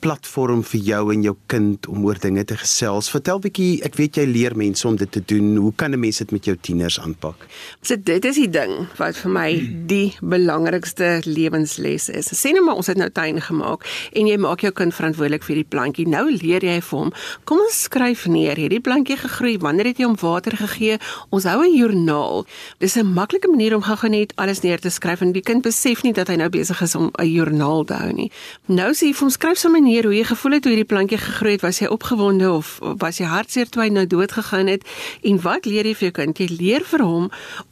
platform 0.01 0.63
vir 0.65 0.81
jou 0.81 1.01
en 1.13 1.23
jou 1.25 1.35
kind 1.51 1.87
om 1.93 2.05
oor 2.09 2.19
dinge 2.21 2.45
te 2.49 2.57
gesels. 2.57 3.11
Vertel 3.13 3.41
bietjie, 3.45 3.83
ek 3.85 3.97
weet 3.99 4.17
jy 4.21 4.25
leer 4.29 4.57
mense 4.57 4.87
om 4.89 4.97
dit 4.97 5.11
te 5.13 5.21
doen. 5.21 5.57
Hoe 5.57 5.73
kan 5.77 5.93
'n 5.93 6.01
mens 6.01 6.19
dit 6.19 6.31
met 6.33 6.45
jou 6.45 6.57
tieners 6.57 6.99
aanpak? 7.01 7.47
So 7.83 7.97
dit 7.97 8.25
is 8.25 8.37
die 8.37 8.49
ding 8.49 8.89
wat 8.97 9.17
vir 9.17 9.31
my 9.31 9.51
die 9.87 10.15
belangrikste 10.21 11.21
lewensles 11.25 12.09
is. 12.09 12.33
Sê 12.33 12.53
net 12.53 12.65
maar 12.65 12.77
ons 12.77 12.87
het 12.87 12.97
nou 12.97 13.11
tuin 13.11 13.41
gemaak 13.41 13.85
en 14.13 14.27
jy 14.27 14.37
maak 14.37 14.61
jou 14.61 14.73
kind 14.73 14.95
verantwoordelik 14.95 15.43
vir 15.43 15.55
die 15.55 15.69
plantjie. 15.69 16.09
Nou 16.09 16.31
leer 16.31 16.63
jy 16.63 16.81
vir 16.81 16.99
hom, 16.99 17.13
kom 17.45 17.59
ons 17.59 17.83
skryf 17.83 18.27
neer, 18.27 18.57
hierdie 18.57 18.81
plantjie 18.81 19.17
gegroei, 19.17 19.59
wanneer 19.59 19.87
het 19.87 19.99
jy 19.99 20.05
hom 20.05 20.17
water 20.21 20.57
gegee? 20.57 20.99
Ons 21.31 21.45
hou 21.45 21.63
'n 21.63 21.77
joernaal. 21.77 22.47
Dis 22.79 22.97
'n 22.97 23.13
maklike 23.13 23.49
manier 23.49 23.75
om 23.75 23.83
gou-gou 23.83 24.11
net 24.11 24.33
alles 24.37 24.61
neer 24.61 24.79
te 24.79 24.91
skryf 24.91 25.21
en 25.21 25.33
die 25.33 25.43
kind 25.43 25.63
besef 25.63 26.03
nie 26.03 26.13
dat 26.13 26.29
hy 26.29 26.37
nou 26.37 26.49
besig 26.49 26.81
is 26.83 26.95
om 26.95 27.11
'n 27.19 27.27
joernaal 27.27 27.85
te 27.85 27.95
hou 27.95 28.13
nie. 28.13 28.31
Nou 28.67 28.93
sê 28.93 29.07
jy 29.07 29.13
vir 29.13 29.21
hom 29.21 29.31
skryf 29.31 29.59
sommer 29.59 29.81
manier 29.81 30.05
hoe 30.05 30.15
jy 30.15 30.25
gevoel 30.25 30.53
het 30.53 30.67
hoe 30.67 30.73
hierdie 30.75 30.89
plantjie 30.89 31.19
gegroei 31.19 31.53
het, 31.57 31.63
was 31.65 31.81
jy 31.81 31.89
opgewonde 31.91 32.49
of 32.53 32.79
was 33.01 33.19
jy 33.21 33.27
hartseer 33.31 33.69
toe 33.69 33.83
hy 33.83 33.89
nou 33.93 34.07
dood 34.07 34.33
gegaan 34.33 34.69
het? 34.71 34.85
En 35.25 35.41
wat 35.43 35.65
leer 35.69 35.89
jy 35.89 35.95
vir 35.95 36.07
jou 36.09 36.15
kind? 36.21 36.39
Jy 36.39 36.49
leer 36.59 36.85
vir 36.85 37.05
hom 37.05 37.31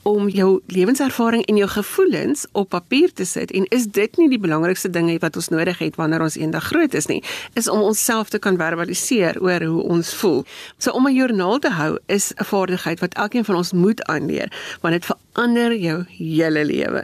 om 0.08 0.28
jou 0.32 0.48
lewenservaring 0.72 1.44
en 1.48 1.60
jou 1.60 1.68
gevoelens 1.68 2.46
op 2.52 2.70
papier 2.72 3.12
te 3.12 3.26
sit. 3.28 3.52
En 3.52 3.66
is 3.74 3.86
dit 3.86 4.16
nie 4.20 4.28
die 4.32 4.40
belangrikste 4.40 4.90
ding 4.90 5.10
wat 5.20 5.36
ons 5.36 5.50
nodig 5.52 5.78
het 5.78 5.96
wanneer 5.96 6.24
ons 6.24 6.36
eendag 6.40 6.70
groot 6.70 6.94
is 6.94 7.08
nie? 7.08 7.22
Is 7.54 7.68
om 7.68 7.82
onsself 7.84 8.28
te 8.32 8.38
kan 8.38 8.56
verbaliseer 8.56 9.40
oor 9.42 9.64
hoe 9.64 9.82
ons 9.82 10.14
voel. 10.20 10.44
So 10.78 10.92
om 10.92 11.06
'n 11.08 11.14
joernaal 11.14 11.58
te 11.58 11.70
hou 11.70 11.98
is 12.06 12.32
'n 12.36 12.44
vaardigheid 12.44 13.00
wat 13.00 13.14
elkeen 13.14 13.44
van 13.44 13.56
ons 13.56 13.72
moet 13.72 14.02
aanleer, 14.04 14.52
want 14.82 14.94
dit 14.94 15.04
verander 15.04 15.74
jou 15.78 16.04
hele 16.18 16.64
lewe. 16.64 17.02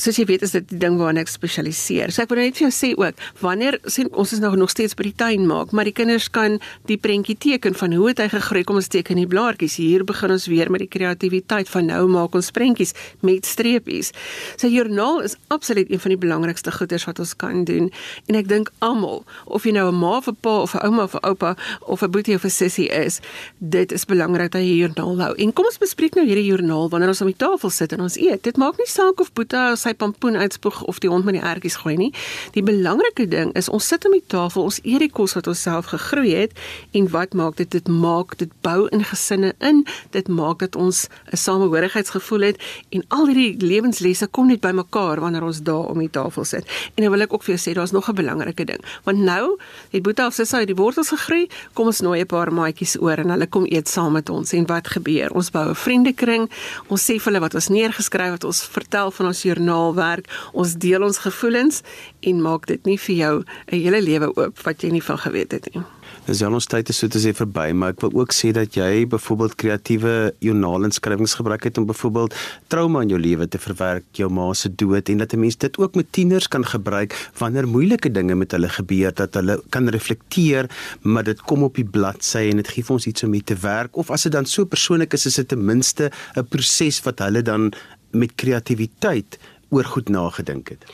Soos 0.00 0.18
jy 0.18 0.24
weet 0.28 0.42
is 0.42 0.54
dit 0.54 0.66
die 0.68 0.78
ding 0.78 0.96
waarna 1.00 1.20
ek 1.24 1.28
spesialiseer. 1.28 2.12
So 2.12 2.24
ek 2.24 2.32
wil 2.32 2.40
net 2.42 2.56
vir 2.56 2.68
jou 2.68 2.72
sê 2.74 2.92
ook, 2.96 3.20
wanneer 3.40 3.78
sien 3.86 4.08
ons 4.12 4.32
is 4.32 4.40
nou 4.40 4.54
nog 4.56 4.72
steeds 4.72 4.96
by 4.96 5.08
die 5.08 5.16
tuin 5.16 5.46
maak, 5.46 5.72
maar 5.72 5.84
die 5.84 5.94
kinders 5.96 6.30
kan 6.32 6.58
die 6.88 6.98
prentjie 7.00 7.36
teken 7.36 7.74
van 7.74 7.92
hoe 7.92 8.12
hy 8.14 8.28
gegroei, 8.28 8.64
kom 8.64 8.80
ons 8.80 8.88
teken 8.88 9.20
die 9.20 9.28
blaartjies. 9.28 9.76
Hier 9.76 10.04
begin 10.04 10.30
ons 10.30 10.46
weer 10.46 10.70
met 10.70 10.84
die 10.84 10.88
kreatiwiteit 10.88 11.68
van 11.68 11.86
nou 11.90 12.06
maak 12.08 12.34
ons 12.34 12.50
prentjies 12.54 12.94
met 13.20 13.46
streepies. 13.46 14.12
Sy 14.56 14.70
joernaal 14.72 15.22
is 15.26 15.36
absoluut 15.48 15.90
een 15.90 16.00
van 16.00 16.14
die 16.14 16.20
belangrikste 16.20 16.72
goeders 16.72 17.04
wat 17.08 17.20
ons 17.22 17.34
kan 17.36 17.64
doen 17.68 17.90
en 18.28 18.38
ek 18.38 18.48
dink 18.48 18.70
almal, 18.84 19.24
of 19.46 19.64
jy 19.64 19.72
nou 19.72 19.90
'n 19.90 19.98
ma 19.98 20.16
of 20.18 20.28
'n 20.28 20.36
pa 20.40 20.62
of 20.62 20.74
'n 20.74 20.84
ouma 20.86 21.04
of 21.04 21.14
'n 21.14 21.24
oupa 21.24 21.56
of 21.86 22.02
'n 22.02 22.10
boetie 22.10 22.34
of 22.34 22.44
'n 22.44 22.50
sussie 22.50 22.88
is, 22.88 23.20
dit 23.58 23.92
is 23.92 24.04
belangrik 24.04 24.50
dat 24.50 24.62
jy 24.62 24.76
joernaal 24.78 25.20
hou. 25.20 25.34
En 25.34 25.52
kom 25.52 25.64
ons 25.64 25.78
bespreek 25.78 26.14
nou 26.14 26.26
hierdie 26.26 26.44
joernaal 26.44 26.88
wanneer 27.04 27.12
ons 27.12 27.20
om 27.20 27.30
die 27.30 27.36
tafel 27.36 27.70
sit 27.70 27.92
en 27.92 28.02
ons 28.04 28.16
eet. 28.16 28.42
Dit 28.44 28.56
maak 28.60 28.78
nie 28.80 28.88
saak 28.88 29.20
of 29.20 29.30
Boeta 29.36 29.74
sy 29.76 29.92
pampoen 29.98 30.36
uitspoeg 30.40 30.80
of 30.88 31.00
die 31.02 31.10
hond 31.12 31.26
met 31.28 31.36
die 31.36 31.42
ertjies 31.44 31.76
gooi 31.82 31.96
nie. 32.00 32.10
Die 32.56 32.62
belangrike 32.64 33.26
ding 33.28 33.52
is 33.58 33.68
ons 33.68 33.88
sit 33.90 34.06
om 34.08 34.14
die 34.16 34.24
tafel 34.32 34.64
ons 34.64 34.80
eet 34.82 35.02
die 35.04 35.10
kos 35.12 35.34
wat 35.36 35.48
ons 35.50 35.60
self 35.66 35.90
gegroei 35.92 36.32
het 36.32 36.54
en 36.96 37.08
wat 37.12 37.34
maak 37.36 37.58
dit 37.60 37.70
dit 37.70 37.90
maak 37.90 38.36
dit 38.40 38.52
bou 38.64 38.86
in 38.94 39.04
gesinne 39.04 39.52
in. 39.60 39.82
Dit 40.16 40.30
maak 40.32 40.62
dat 40.64 40.76
ons 40.76 41.08
'n 41.32 41.36
samehorigheidsgevoel 41.36 42.40
het 42.48 42.62
en 42.90 43.04
al 43.08 43.26
hierdie 43.26 43.60
lewenslesse 43.60 44.26
kom 44.26 44.46
net 44.48 44.60
bymekaar 44.60 45.20
wanneer 45.20 45.44
ons 45.44 45.62
daar 45.62 45.90
om 45.90 45.98
die 45.98 46.10
tafel 46.10 46.44
sit. 46.44 46.64
En 46.94 47.02
dan 47.02 47.10
wil 47.10 47.20
ek 47.20 47.32
ook 47.32 47.42
vir 47.42 47.54
jou 47.56 47.60
sê 47.70 47.74
daar's 47.74 47.92
nog 47.92 48.08
'n 48.08 48.14
belangrike 48.14 48.64
ding. 48.64 48.80
Want 49.04 49.18
nou 49.18 49.58
het 49.90 50.02
Boeta 50.02 50.26
of 50.26 50.34
Sissa 50.34 50.56
uit 50.56 50.66
die 50.66 50.76
wortels 50.76 51.08
gegroei. 51.08 51.48
Kom 51.72 51.86
ons 51.86 52.00
nooi 52.00 52.20
'n 52.20 52.26
paar 52.26 52.52
maatjies 52.52 52.96
oor 53.00 53.18
en 53.18 53.28
hulle 53.28 53.46
kom 53.46 53.64
eet 53.66 53.88
saam 53.88 54.12
met 54.12 54.28
ons. 54.28 54.52
En 54.52 54.66
wat 54.66 54.88
gebeur? 54.88 55.32
Ons 55.32 55.50
bou 55.50 55.68
'n 55.68 55.74
vriendekring. 55.74 56.50
ons 56.93 56.93
sê 57.00 57.18
vir 57.18 57.30
hulle 57.32 57.42
wat 57.44 57.54
ons 57.54 57.68
neergeskryf 57.68 58.36
het 58.38 58.44
ons 58.44 58.62
vertel 58.76 59.10
van 59.10 59.26
ons 59.26 59.42
joernaalwerk 59.42 60.30
ons 60.52 60.76
deel 60.86 61.02
ons 61.02 61.18
gevoelens 61.18 61.82
en 62.20 62.42
maak 62.42 62.66
dit 62.66 62.86
nie 62.86 62.98
vir 62.98 63.16
jou 63.16 63.34
'n 63.72 63.80
hele 63.84 64.00
lewe 64.02 64.28
oop 64.36 64.58
wat 64.64 64.82
jy 64.82 64.90
nie 64.90 65.02
van 65.02 65.18
geweet 65.18 65.52
het 65.52 65.74
nie. 65.74 65.82
Dis 66.24 66.40
al 66.40 66.54
ons 66.56 66.64
tyd 66.64 66.88
is 66.88 66.96
so 66.96 67.10
te 67.12 67.20
sê 67.20 67.34
verby, 67.36 67.66
maar 67.76 67.92
ek 67.92 68.00
wil 68.00 68.14
ook 68.22 68.32
sê 68.32 68.48
dat 68.56 68.78
jy 68.78 69.02
byvoorbeeld 69.12 69.58
kreatiewe 69.60 70.12
joernaalinskrywings 70.40 71.34
gebruik 71.36 71.66
het 71.68 71.76
om 71.76 71.84
byvoorbeeld 71.90 72.32
trauma 72.72 73.02
in 73.04 73.12
jou 73.12 73.18
lewe 73.20 73.44
te 73.44 73.60
verwerk, 73.60 74.06
jou 74.16 74.30
ma 74.32 74.46
se 74.56 74.70
dood 74.72 75.12
en 75.12 75.20
dat 75.20 75.34
'n 75.36 75.40
mens 75.44 75.58
dit 75.60 75.76
ook 75.76 75.94
met 76.00 76.08
tieners 76.16 76.48
kan 76.48 76.64
gebruik 76.64 77.12
wanneer 77.36 77.68
moeilike 77.68 78.08
dinge 78.08 78.34
met 78.34 78.56
hulle 78.56 78.68
gebeur 78.68 79.12
dat 79.12 79.34
hulle 79.34 79.60
kan 79.68 79.88
reflekteer, 79.88 80.70
maar 81.02 81.24
dit 81.24 81.40
kom 81.42 81.62
op 81.62 81.74
die 81.74 81.84
bladsy 81.84 82.48
en 82.50 82.56
dit 82.56 82.68
gee 82.68 82.84
vir 82.84 82.94
ons 82.94 83.06
iets 83.06 83.22
om 83.22 83.30
mee 83.30 83.44
te 83.44 83.56
werk 83.60 83.96
of 83.96 84.10
as 84.10 84.22
dit 84.22 84.32
dan 84.32 84.46
so 84.46 84.64
persoonlik 84.64 85.12
is, 85.12 85.26
is 85.26 85.34
dit 85.34 85.48
ten 85.48 85.64
minste 85.64 86.10
'n 86.36 86.48
proses 86.48 87.02
wat 87.02 87.18
hulle 87.18 87.42
dan 87.42 87.72
met 88.12 88.34
kreatiwiteit 88.34 89.38
oor 89.68 89.84
goed 89.84 90.08
nagedink 90.08 90.68
het. 90.68 90.84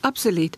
Absoluut. 0.00 0.56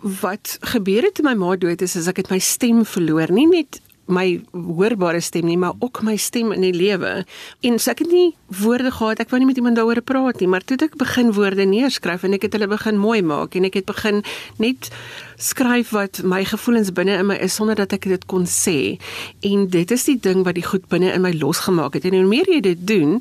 Wat 0.00 0.58
gebeur 0.60 1.02
het 1.02 1.14
toe 1.14 1.24
my 1.24 1.34
ma 1.34 1.56
dood 1.56 1.82
is, 1.82 1.96
is 1.96 2.06
ek 2.10 2.22
het 2.24 2.30
my 2.30 2.38
stem 2.38 2.84
verloor, 2.84 3.32
nie 3.32 3.48
net 3.48 3.80
my 4.06 4.40
hoorbare 4.52 5.20
stem 5.20 5.48
nie, 5.50 5.58
maar 5.58 5.74
ook 5.82 6.02
my 6.06 6.16
stem 6.16 6.52
in 6.54 6.62
die 6.62 6.74
lewe. 6.74 7.24
En 7.66 7.78
so 7.82 7.90
ek 7.90 8.04
het 8.04 8.12
nie 8.12 8.28
woorde 8.62 8.92
gehad. 8.94 9.20
Ek 9.22 9.32
wou 9.32 9.40
nie 9.42 9.48
met 9.48 9.58
iemand 9.58 9.78
daaroor 9.78 10.00
praat 10.06 10.40
nie, 10.40 10.50
maar 10.50 10.64
toe 10.64 10.78
ek 10.86 10.96
begin 11.00 11.32
woorde 11.36 11.66
neerskryf 11.66 12.26
en 12.26 12.36
ek 12.38 12.46
het 12.46 12.56
hulle 12.56 12.70
begin 12.70 13.00
mooi 13.02 13.20
maak 13.26 13.58
en 13.58 13.66
ek 13.66 13.80
het 13.82 13.88
begin 13.90 14.22
net 14.62 14.90
skryf 15.36 15.90
wat 15.90 16.20
my 16.24 16.44
gevoelens 16.44 16.92
binne 16.92 17.18
in 17.20 17.26
my 17.26 17.36
is 17.44 17.54
sonder 17.54 17.76
dat 17.76 17.92
ek 17.92 18.08
dit 18.08 18.24
kon 18.26 18.46
sê. 18.48 18.96
En 19.44 19.66
dit 19.68 19.90
is 19.90 20.04
die 20.08 20.18
ding 20.20 20.44
wat 20.46 20.56
die 20.56 20.64
goed 20.64 20.86
binne 20.88 21.12
in 21.12 21.22
my 21.24 21.32
losgemaak 21.36 21.94
het. 21.98 22.04
En 22.08 22.16
hoe 22.16 22.24
meer 22.26 22.48
jy 22.48 22.60
dit 22.64 22.86
doen, 22.88 23.18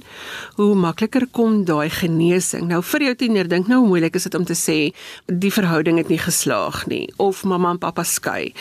hoe 0.55 0.75
makliker 0.75 1.27
kom 1.35 1.63
daai 1.67 1.89
genesing. 1.89 2.69
Nou 2.71 2.81
vir 2.83 3.07
jou 3.09 3.15
tiener 3.15 3.49
dink 3.51 3.67
nou 3.67 3.81
hoe 3.83 3.89
moeilik 3.95 4.15
is 4.15 4.27
dit 4.27 4.35
om 4.35 4.45
te 4.47 4.55
sê 4.55 4.77
die 5.25 5.51
verhouding 5.51 5.99
het 5.99 6.09
nie 6.11 6.19
geslaag 6.21 6.85
nie 6.91 7.03
of 7.21 7.43
mamma 7.43 7.73
en 7.75 7.81
pappa 7.81 8.05
skei. 8.07 8.53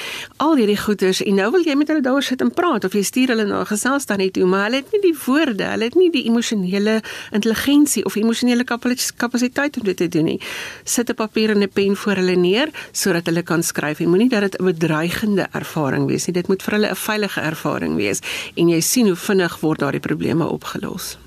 Al 0.42 0.56
hierdie 0.58 0.78
goeters 0.80 1.22
en 1.24 1.38
nou 1.38 1.50
wil 1.54 1.66
jy 1.66 1.76
met 1.78 1.92
hulle 1.92 2.02
ouers 2.10 2.32
sit 2.32 2.42
en 2.44 2.52
praat 2.54 2.84
of 2.88 2.96
jy 2.96 3.04
stuur 3.06 3.34
hulle 3.34 3.46
na 3.46 3.60
'n 3.60 3.70
geselsstannie 3.70 4.30
toe, 4.30 4.46
maar 4.46 4.64
hulle 4.66 4.82
het 4.82 4.92
nie 4.92 5.00
die 5.00 5.16
woorde, 5.26 5.64
hulle 5.64 5.84
het 5.84 5.94
nie 5.94 6.10
die 6.10 6.24
emosionele 6.26 7.02
intelligensie 7.32 8.04
of 8.04 8.16
emosionele 8.16 8.64
kapasiteit 8.64 9.76
om 9.76 9.84
dit 9.84 9.96
te 9.96 10.08
doen 10.08 10.24
nie. 10.24 10.40
Sit 10.84 11.10
'n 11.10 11.14
papier 11.14 11.50
en 11.50 11.62
'n 11.62 11.68
pen 11.68 11.96
voor 11.96 12.16
hulle 12.16 12.36
neer 12.36 12.68
sodat 12.92 13.26
hulle 13.26 13.43
kan 13.44 13.62
skryf. 13.62 14.00
En 14.00 14.08
moenie 14.08 14.28
dat 14.28 14.40
dit 14.40 14.60
'n 14.60 14.64
bedreigende 14.64 15.46
ervaring 15.52 16.06
wees 16.06 16.26
nie. 16.26 16.34
Dit 16.34 16.48
moet 16.48 16.62
vir 16.62 16.72
hulle 16.72 16.90
'n 16.90 16.96
veilige 16.96 17.40
ervaring 17.40 17.96
wees 17.96 18.20
en 18.54 18.68
jy 18.68 18.80
sien 18.80 19.06
hoe 19.06 19.16
vinnig 19.16 19.60
word 19.60 19.78
daardie 19.78 20.00
probleme 20.00 20.46
opgelos. 20.46 21.18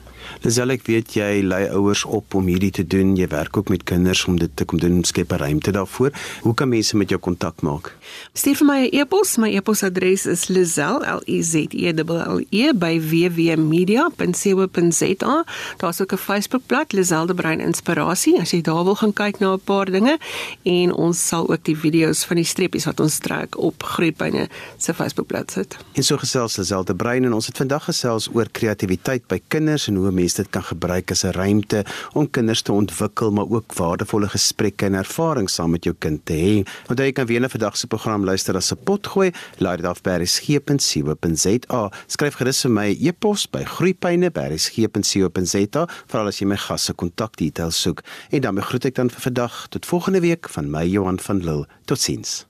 Lisel 0.42 0.70
ek 0.70 0.86
weet 0.86 1.14
jy 1.18 1.42
lei 1.42 1.66
ouers 1.74 2.06
op 2.06 2.34
om 2.38 2.48
hierdie 2.48 2.72
te 2.72 2.88
doen. 2.88 3.16
Jy 3.18 3.28
werk 3.28 3.58
ook 3.58 3.70
met 3.70 3.84
kinders 3.84 4.26
om 4.26 4.38
dit 4.38 4.56
te 4.56 4.66
kom 4.66 4.80
doen, 4.80 5.04
skep 5.04 5.32
'n 5.32 5.38
ruimte 5.38 5.72
daarvoor. 5.72 6.12
Hoe 6.42 6.54
kan 6.54 6.70
mense 6.70 6.98
met 6.98 7.10
jou 7.10 7.20
kontak 7.20 7.62
maak? 7.62 7.96
Stuur 8.34 8.56
vir 8.56 8.68
my 8.68 8.86
'n 8.86 8.90
e-pos. 9.00 9.38
My 9.38 9.56
e-posadres 9.56 10.26
is 10.26 10.48
lisel 10.48 11.02
l 11.02 11.22
i 11.28 11.44
z 11.44 11.56
e 11.56 11.92
l 11.92 12.44
e 12.50 12.74
by 12.74 13.02
www.media.co.za. 13.02 15.46
Daar's 15.78 16.02
ook 16.02 16.14
'n 16.14 16.18
Facebookblad 16.18 16.94
Lisel 16.94 17.26
de 17.26 17.34
Brein 17.34 17.60
Inspirasie 17.60 18.40
as 18.40 18.52
jy 18.52 18.62
daar 18.62 18.84
wil 18.84 18.96
gaan 18.96 19.14
kyk 19.14 19.40
na 19.40 19.54
'n 19.54 19.60
paar 19.64 19.86
dinge 19.86 20.18
en 20.64 20.94
ons 20.94 21.28
sal 21.28 21.50
ook 21.50 21.64
die 21.64 21.78
video's 21.78 22.26
van 22.26 22.36
die 22.36 22.46
streepies 22.46 22.86
wat 22.86 23.00
ons 23.00 23.18
trek 23.18 23.58
op 23.58 23.84
Groepyne 23.84 24.50
se 24.78 24.94
Facebookblad 24.94 25.52
sit. 25.52 25.78
En 25.94 26.04
so 26.04 26.18
gesels 26.18 26.58
Lisel 26.58 26.84
de 26.84 26.96
Brein 26.96 27.24
en 27.24 27.34
ons 27.34 27.46
het 27.46 27.58
vandag 27.58 27.84
gesels 27.84 28.30
oor 28.34 28.48
kreatiwiteit 28.52 29.28
by 29.28 29.42
kinders 29.48 29.88
en 29.88 29.96
hoe 29.96 30.12
mense 30.12 30.27
dit 30.34 30.50
kan 30.50 30.64
gebruik 30.64 31.12
as 31.12 31.24
'n 31.24 31.32
ruimte 31.32 31.86
om 32.14 32.30
kinders 32.30 32.62
te 32.62 32.72
ontwikkel, 32.72 33.32
maar 33.32 33.50
ook 33.50 33.74
waardevolle 33.74 34.30
gesprekke 34.30 34.86
en 34.86 34.94
ervarings 34.94 35.54
saam 35.54 35.72
met 35.72 35.84
jou 35.84 35.96
kind 36.00 36.26
te 36.26 36.34
hê. 36.34 36.64
Want 36.88 37.00
jy 37.00 37.12
kan 37.12 37.26
weer 37.26 37.42
'n 37.42 37.50
vandag 37.50 37.78
se 37.78 37.88
program 37.88 38.24
luister 38.24 38.56
as 38.56 38.72
'n 38.72 38.78
potgooi. 38.84 39.32
Laai 39.58 39.78
dit 39.78 39.86
af 39.86 40.02
by 40.02 40.10
resgep.co.za. 40.10 41.92
Skryf 42.08 42.36
gerus 42.36 42.62
vir 42.62 42.72
my 42.72 42.98
e-pos 43.00 43.50
by 43.50 43.64
groeipyne@resgep.co.za 43.64 45.88
vir 46.08 46.20
al 46.20 46.28
as 46.28 46.40
jy 46.40 46.48
my 46.48 46.58
gas 46.58 46.84
se 46.84 46.94
kontakdetails 46.94 47.82
soek. 47.82 48.02
En 48.30 48.42
dan 48.42 48.62
groet 48.62 48.86
ek 48.86 48.96
dan 48.96 49.10
vir 49.10 49.22
vandag 49.22 49.68
tot 49.70 49.86
volgende 49.86 50.20
week 50.20 50.50
van 50.50 50.70
my 50.70 50.86
Johan 50.86 51.20
van 51.20 51.44
Lille. 51.44 51.68
Totsiens. 51.86 52.46